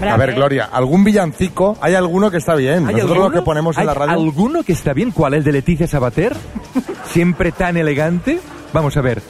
[0.00, 1.76] A ver, Gloria, ¿algún villancico?
[1.80, 2.86] ¿Hay alguno que está bien?
[2.86, 3.28] ¿Hay Nosotros alguno?
[3.30, 4.12] lo que ponemos en ¿Hay la radio...
[4.12, 5.10] alguno que está bien?
[5.10, 5.34] ¿Cuál?
[5.34, 6.34] ¿El de Leticia Sabater?
[7.12, 8.38] ¿Siempre tan elegante?
[8.72, 9.20] Vamos a ver,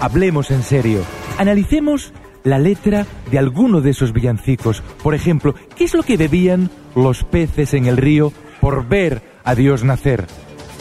[0.00, 1.02] hablemos en serio.
[1.38, 2.12] Analicemos
[2.42, 4.82] la letra de alguno de esos villancicos.
[5.02, 9.54] Por ejemplo, ¿qué es lo que bebían los peces en el río por ver a
[9.54, 10.26] Dios nacer?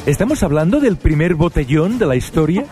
[0.08, 2.66] ¿Estamos hablando del primer botellón de la historia?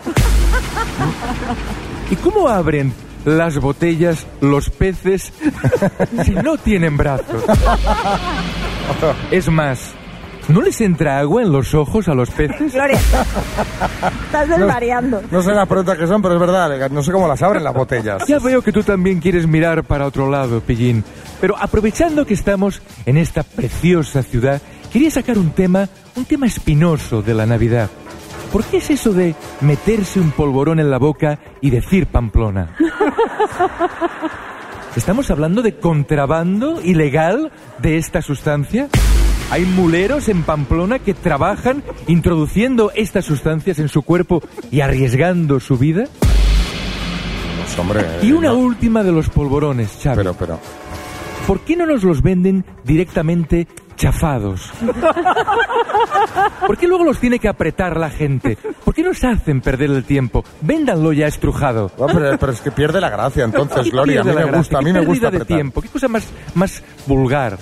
[2.10, 2.92] ¿Y cómo abren
[3.24, 5.32] las botellas los peces
[6.24, 7.44] si no tienen brazos?
[9.30, 9.94] Es más,
[10.48, 12.72] ¿no les entra agua en los ojos a los peces?
[12.72, 12.98] Gloria,
[14.26, 15.22] estás desvariando.
[15.30, 17.74] No sé las preguntas que son, pero es verdad, no sé cómo las abren las
[17.74, 18.26] botellas.
[18.26, 21.04] Ya veo que tú también quieres mirar para otro lado, Pillín.
[21.40, 24.60] Pero aprovechando que estamos en esta preciosa ciudad,
[24.92, 27.90] quería sacar un tema, un tema espinoso de la Navidad.
[28.52, 32.76] ¿Por qué es eso de meterse un polvorón en la boca y decir Pamplona?
[34.96, 38.88] ¿Estamos hablando de contrabando ilegal de esta sustancia?
[39.50, 44.42] Hay muleros en Pamplona que trabajan introduciendo estas sustancias en su cuerpo
[44.72, 46.06] y arriesgando su vida.
[47.64, 48.58] Pues, hombre, Y una no.
[48.58, 50.16] última de los polvorones, Xavi.
[50.16, 50.58] Pero, pero.
[51.46, 54.70] ¿Por qué no nos los venden directamente chafados?
[56.66, 58.56] ¿Por qué luego los tiene que apretar la gente?
[58.84, 60.44] ¿Por qué nos hacen perder el tiempo?
[60.60, 61.90] Véndanlo ya estrujado.
[61.98, 64.20] No, pero, pero es que pierde la gracia, entonces, ¿Qué Gloria.
[64.20, 64.78] A mí me gusta, gracia?
[64.78, 65.56] a mí ¿Qué me gusta de apretar.
[65.56, 65.82] tiempo?
[65.82, 67.58] ¿Qué cosa más, más vulgar?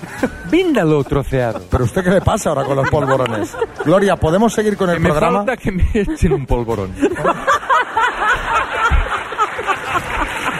[0.50, 1.62] Véndalo troceado.
[1.70, 3.56] Pero usted qué le pasa ahora con los polvorones?
[3.84, 5.38] Gloria, ¿podemos seguir con el Que me programa?
[5.38, 6.92] falta que me echen un polvorón.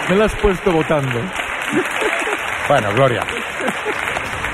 [0.09, 1.19] me lo has puesto votando.
[2.69, 3.23] Bueno, Gloria.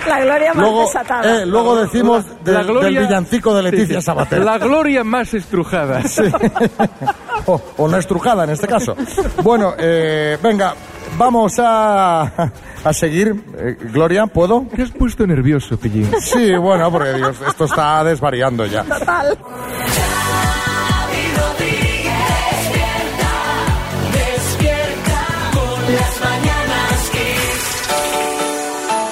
[0.08, 1.42] La gloria más Luego, desatada.
[1.42, 4.06] eh, luego decimos La- la del- gloria- del villancico de Leticia Sí.
[4.06, 4.44] Sabater.
[4.44, 6.02] La gloria más estrujada.
[6.08, 6.22] Sí.
[7.46, 8.96] o, o no estrujada en este caso.
[9.42, 10.74] Bueno, eh, venga,
[11.16, 12.50] vamos a,
[12.84, 13.34] a seguir.
[13.58, 14.66] Eh, Gloria, ¿puedo?
[14.74, 16.10] Te has puesto nervioso, Pillín.
[16.20, 18.82] Sí, bueno, porque Dios, esto está desvariando ya.
[18.84, 19.38] Total.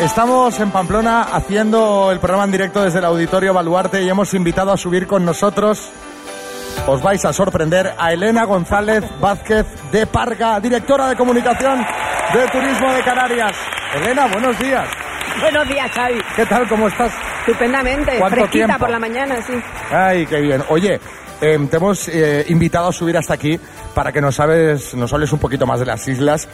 [0.09, 4.73] Estamos en Pamplona haciendo el programa en directo desde el Auditorio Baluarte y hemos invitado
[4.73, 5.91] a subir con nosotros,
[6.87, 11.87] os vais a sorprender, a Elena González Vázquez de Parga, directora de comunicación
[12.33, 13.53] de Turismo de Canarias.
[13.97, 14.89] Elena, buenos días.
[15.43, 16.21] Buenos días, Xavi.
[16.35, 16.67] ¿Qué tal?
[16.69, 17.13] ¿Cómo estás?
[17.41, 18.19] Estupendamente.
[18.19, 18.79] ¿Cuánto Fresquita tiempo?
[18.79, 19.53] por la mañana, sí.
[19.91, 20.65] Ay, qué bien.
[20.71, 20.99] Oye,
[21.43, 23.61] eh, te hemos eh, invitado a subir hasta aquí
[23.95, 26.49] para que nos, sabes, nos hables un poquito más de las islas.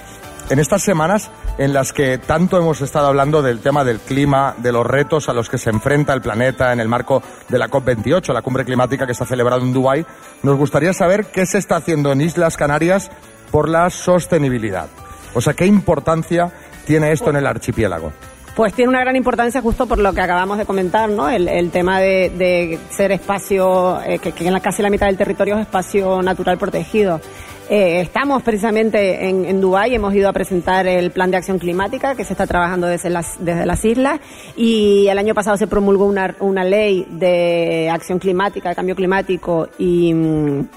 [0.51, 4.73] En estas semanas en las que tanto hemos estado hablando del tema del clima, de
[4.73, 8.33] los retos a los que se enfrenta el planeta en el marco de la COP28,
[8.33, 10.05] la cumbre climática que se ha celebrado en Dubái,
[10.43, 13.11] nos gustaría saber qué se está haciendo en Islas Canarias
[13.51, 14.89] por la sostenibilidad.
[15.35, 16.53] O sea, qué importancia
[16.85, 18.13] tiene esto en el archipiélago.
[18.55, 21.29] Pues tiene una gran importancia justo por lo que acabamos de comentar, ¿no?
[21.29, 25.17] El, tema de, de ser espacio, eh, que, que en la, casi la mitad del
[25.17, 27.21] territorio es espacio natural protegido.
[27.71, 32.15] Eh, estamos precisamente en, en Dubái, hemos ido a presentar el plan de acción climática
[32.15, 34.21] que se está trabajando desde las, desde las islas.
[34.57, 39.69] Y el año pasado se promulgó una, una ley de acción climática, de cambio climático
[39.79, 40.13] y...
[40.13, 40.69] mm,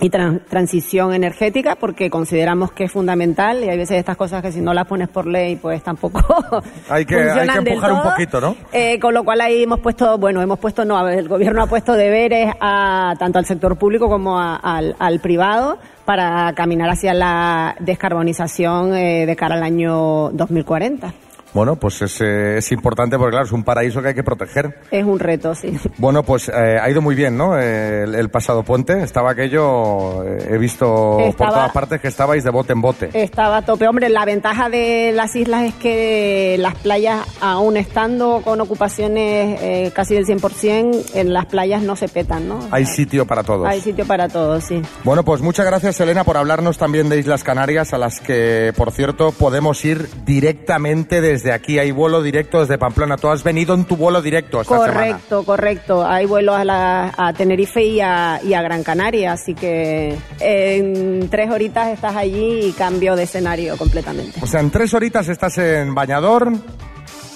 [0.00, 3.64] y tran- transición energética porque consideramos que es fundamental.
[3.64, 6.20] Y hay veces estas cosas que si no las pones por ley pues tampoco
[6.88, 8.54] Hay que, hay que empujar un poquito, ¿no?
[8.72, 11.94] Eh, con lo cual ahí hemos puesto, bueno, hemos puesto, no, el gobierno ha puesto
[11.94, 15.78] deberes a tanto al sector público como a- al, al privado
[16.08, 21.12] para caminar hacia la descarbonización eh, de cara al año 2040.
[21.54, 24.78] Bueno, pues es, eh, es importante porque, claro, es un paraíso que hay que proteger.
[24.90, 25.76] Es un reto, sí.
[25.98, 27.58] Bueno, pues eh, ha ido muy bien, ¿no?
[27.58, 30.86] Eh, El, el pasado puente estaba aquello, eh, he visto
[31.18, 33.10] por Estaba- todas partes que estabais de bote en bote.
[33.14, 33.88] Estaba a tope.
[33.88, 39.92] Hombre, la ventaja de las islas es que las playas, aún estando con ocupaciones eh,
[39.94, 42.60] casi del 100%, en las playas no se petan, ¿no?
[42.70, 43.66] Hay sitio para todos.
[43.66, 44.80] Hay sitio para todos, sí.
[45.04, 48.92] Bueno, pues muchas gracias, Elena, por hablarnos también de Islas Canarias, a las que, por
[48.92, 51.78] cierto, podemos ir directamente desde aquí.
[51.78, 53.16] Hay vuelo directo desde Pamplona.
[53.16, 54.92] Tú has venido en tu vuelo directo esta semana.
[54.92, 56.06] Correcto, correcto.
[56.06, 61.28] Hay vuelos a, la- a Tenerife y a, y a Gran Canaria, así que en
[61.30, 64.38] tres horitas estás allí y cambio de escenario completamente.
[64.42, 66.52] O sea, en tres horitas estás en Bañador,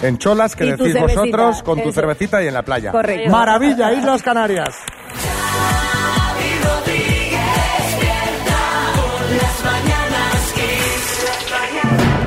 [0.03, 2.91] en Cholas, que decís cervecita, vosotros, con tu cervecita y en la playa.
[2.91, 3.31] Correcto.
[3.31, 4.75] Maravilla, Islas Canarias.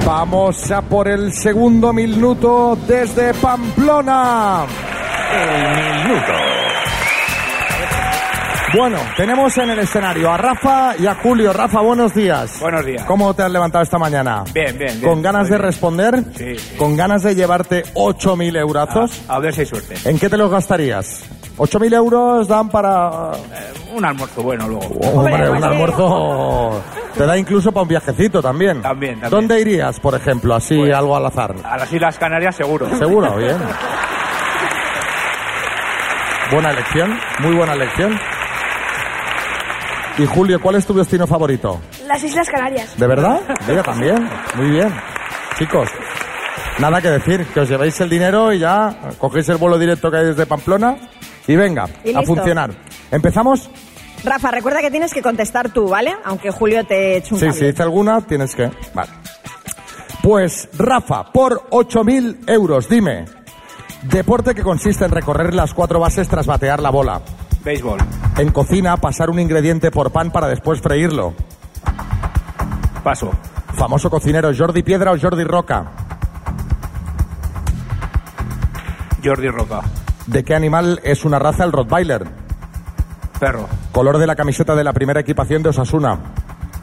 [0.05, 4.65] Vamos a por el segundo minuto desde Pamplona.
[5.33, 6.33] El minuto.
[8.77, 11.51] Bueno, tenemos en el escenario a Rafa y a Julio.
[11.53, 12.59] Rafa, buenos días.
[12.59, 13.03] Buenos días.
[13.05, 14.43] ¿Cómo te has levantado esta mañana?
[14.53, 15.09] Bien, bien, bien.
[15.09, 15.61] ¿Con ganas de bien.
[15.61, 16.23] responder?
[16.37, 16.55] Sí.
[16.77, 19.23] ¿Con ganas de llevarte 8.000 eurazos?
[19.27, 19.95] A ver si hay suerte.
[20.07, 21.23] ¿En qué te los gastarías?
[21.57, 23.31] 8.000 euros dan para...
[23.95, 24.87] Un almuerzo bueno luego.
[25.13, 26.81] Hombre, un almuerzo...
[27.15, 28.81] Te da incluso para un viajecito también.
[28.81, 29.31] También, también.
[29.31, 30.53] ¿Dónde irías, por ejemplo?
[30.53, 31.55] Así, Pues- algo al azar.
[31.63, 32.89] A las Islas Canarias seguro.
[32.97, 33.57] Seguro, bien.
[36.51, 38.19] Buena elección, muy buena elección.
[40.17, 41.79] Y Julio, ¿cuál es tu destino favorito?
[42.05, 42.97] Las Islas Canarias.
[42.97, 43.41] ¿De verdad?
[43.67, 44.29] Mira, también.
[44.55, 44.93] Muy bien.
[45.57, 45.89] Chicos,
[46.79, 50.17] nada que decir, que os llevéis el dinero y ya cogéis el vuelo directo que
[50.17, 50.95] hay desde Pamplona
[51.47, 52.71] y venga, Y a funcionar.
[53.11, 53.69] ¿Empezamos?
[54.23, 56.15] Rafa, recuerda que tienes que contestar tú, ¿vale?
[56.23, 57.59] Aunque Julio te eche un Sí, cable.
[57.59, 58.71] si dice alguna, tienes que...
[58.93, 59.11] Vale.
[60.23, 63.25] Pues, Rafa, por 8.000 euros, dime,
[64.03, 67.21] Deporte que consiste en recorrer las cuatro bases tras batear la bola.
[67.63, 67.97] Béisbol.
[68.37, 71.33] En cocina, pasar un ingrediente por pan para después freírlo.
[73.03, 73.31] Paso.
[73.73, 75.85] Famoso cocinero, Jordi Piedra o Jordi Roca.
[79.23, 79.81] Jordi Roca.
[80.28, 82.26] ¿De qué animal es una raza el Rottweiler?
[83.39, 83.67] Perro.
[83.91, 86.19] Color de la camiseta de la primera equipación de Osasuna.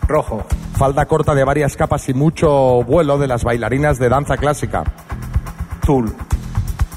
[0.07, 0.45] Rojo.
[0.77, 4.85] Falda corta de varias capas y mucho vuelo de las bailarinas de danza clásica.
[5.85, 6.15] Tul.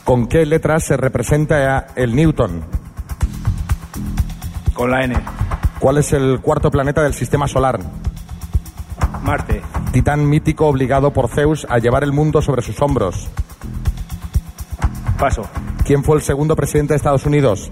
[0.04, 2.64] ¿Con qué letras se representa el Newton?
[4.74, 5.16] Con la N.
[5.80, 7.80] ¿Cuál es el cuarto planeta del sistema solar?
[9.24, 9.62] Marte.
[9.92, 13.30] Titán mítico obligado por Zeus a llevar el mundo sobre sus hombros.
[15.18, 15.44] Paso.
[15.86, 17.70] ¿Quién fue el segundo presidente de Estados Unidos?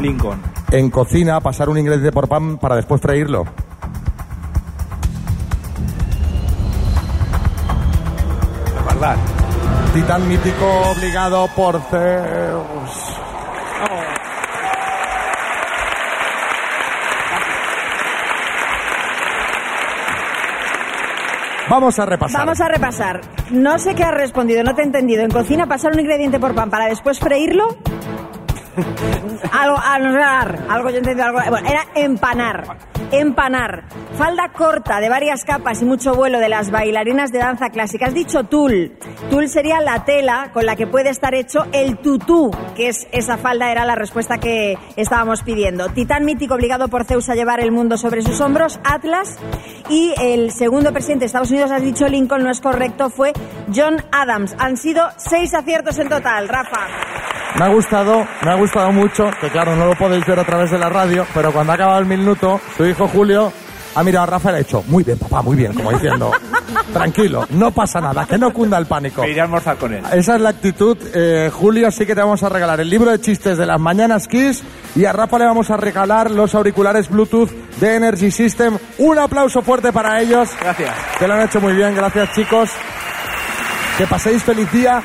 [0.00, 0.40] Lincoln.
[0.70, 3.44] En cocina, pasar un ingrediente por pan para después freírlo.
[8.86, 9.16] Verdad.
[9.92, 13.07] Titán mítico obligado por Zeus.
[21.68, 22.40] Vamos a repasar.
[22.40, 23.20] Vamos a repasar.
[23.50, 25.22] No sé qué has respondido, no te he entendido.
[25.22, 27.76] En cocina, pasar un ingrediente por pan para después freírlo.
[29.52, 31.40] Algo, anular, algo yo he entendido, algo.
[31.48, 32.78] Bueno, era empanar.
[33.10, 33.84] Empanar.
[34.18, 38.06] Falda corta de varias capas y mucho vuelo de las bailarinas de danza clásica.
[38.06, 38.98] Has dicho tul.
[39.30, 43.38] Tul sería la tela con la que puede estar hecho el tutú, que es esa
[43.38, 45.88] falda, era la respuesta que estábamos pidiendo.
[45.88, 49.38] Titán mítico obligado por Zeus a llevar el mundo sobre sus hombros, Atlas.
[49.88, 53.32] Y el segundo presidente de Estados Unidos, has dicho Lincoln, no es correcto, fue
[53.74, 54.54] John Adams.
[54.58, 57.27] Han sido seis aciertos en total, Rafa.
[57.56, 60.70] Me ha gustado, me ha gustado mucho, que claro, no lo podéis ver a través
[60.70, 63.52] de la radio, pero cuando ha acabado el minuto, su hijo Julio
[63.94, 66.30] ha mirado a Rafa y le ha dicho, muy bien, papá, muy bien, como diciendo,
[66.92, 69.22] tranquilo, no pasa nada, que no cunda el pánico.
[69.22, 70.04] Me iré a almorzar con él.
[70.12, 70.96] Esa es la actitud.
[71.14, 74.28] Eh, Julio, sí que te vamos a regalar el libro de chistes de las mañanas
[74.28, 74.62] Kiss
[74.94, 78.78] y a Rafa le vamos a regalar los auriculares Bluetooth de Energy System.
[78.98, 80.50] Un aplauso fuerte para ellos.
[80.60, 80.94] Gracias.
[81.18, 82.70] Que lo han hecho muy bien, gracias chicos.
[83.96, 85.02] Que paséis feliz día.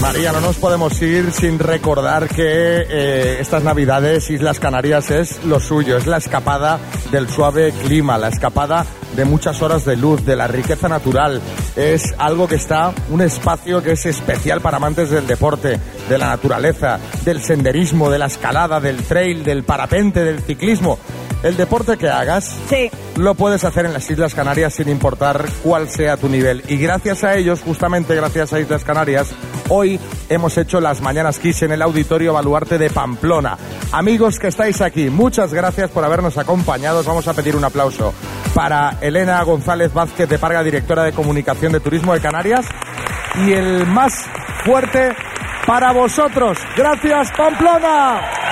[0.00, 5.60] María, no nos podemos ir sin recordar que eh, estas navidades Islas Canarias es lo
[5.60, 6.80] suyo, es la escapada
[7.12, 8.84] del suave clima, la escapada
[9.14, 11.40] de muchas horas de luz, de la riqueza natural.
[11.76, 16.26] Es algo que está, un espacio que es especial para amantes del deporte, de la
[16.26, 20.98] naturaleza, del senderismo, de la escalada, del trail, del parapente, del ciclismo.
[21.44, 22.90] El deporte que hagas Sí.
[23.16, 26.64] lo puedes hacer en las Islas Canarias sin importar cuál sea tu nivel.
[26.68, 29.28] Y gracias a ellos, justamente gracias a Islas Canarias,
[29.68, 33.56] hoy hemos hecho las Mañanas Kiss en el Auditorio Baluarte de Pamplona.
[33.92, 37.00] Amigos que estáis aquí, muchas gracias por habernos acompañado.
[37.00, 38.14] Os Vamos a pedir un aplauso
[38.54, 42.66] para Elena González Vázquez de Parga, directora de Comunicación de Turismo de Canarias.
[43.46, 44.14] Y el más
[44.64, 45.14] fuerte
[45.66, 46.56] para vosotros.
[46.76, 48.43] Gracias, Pamplona.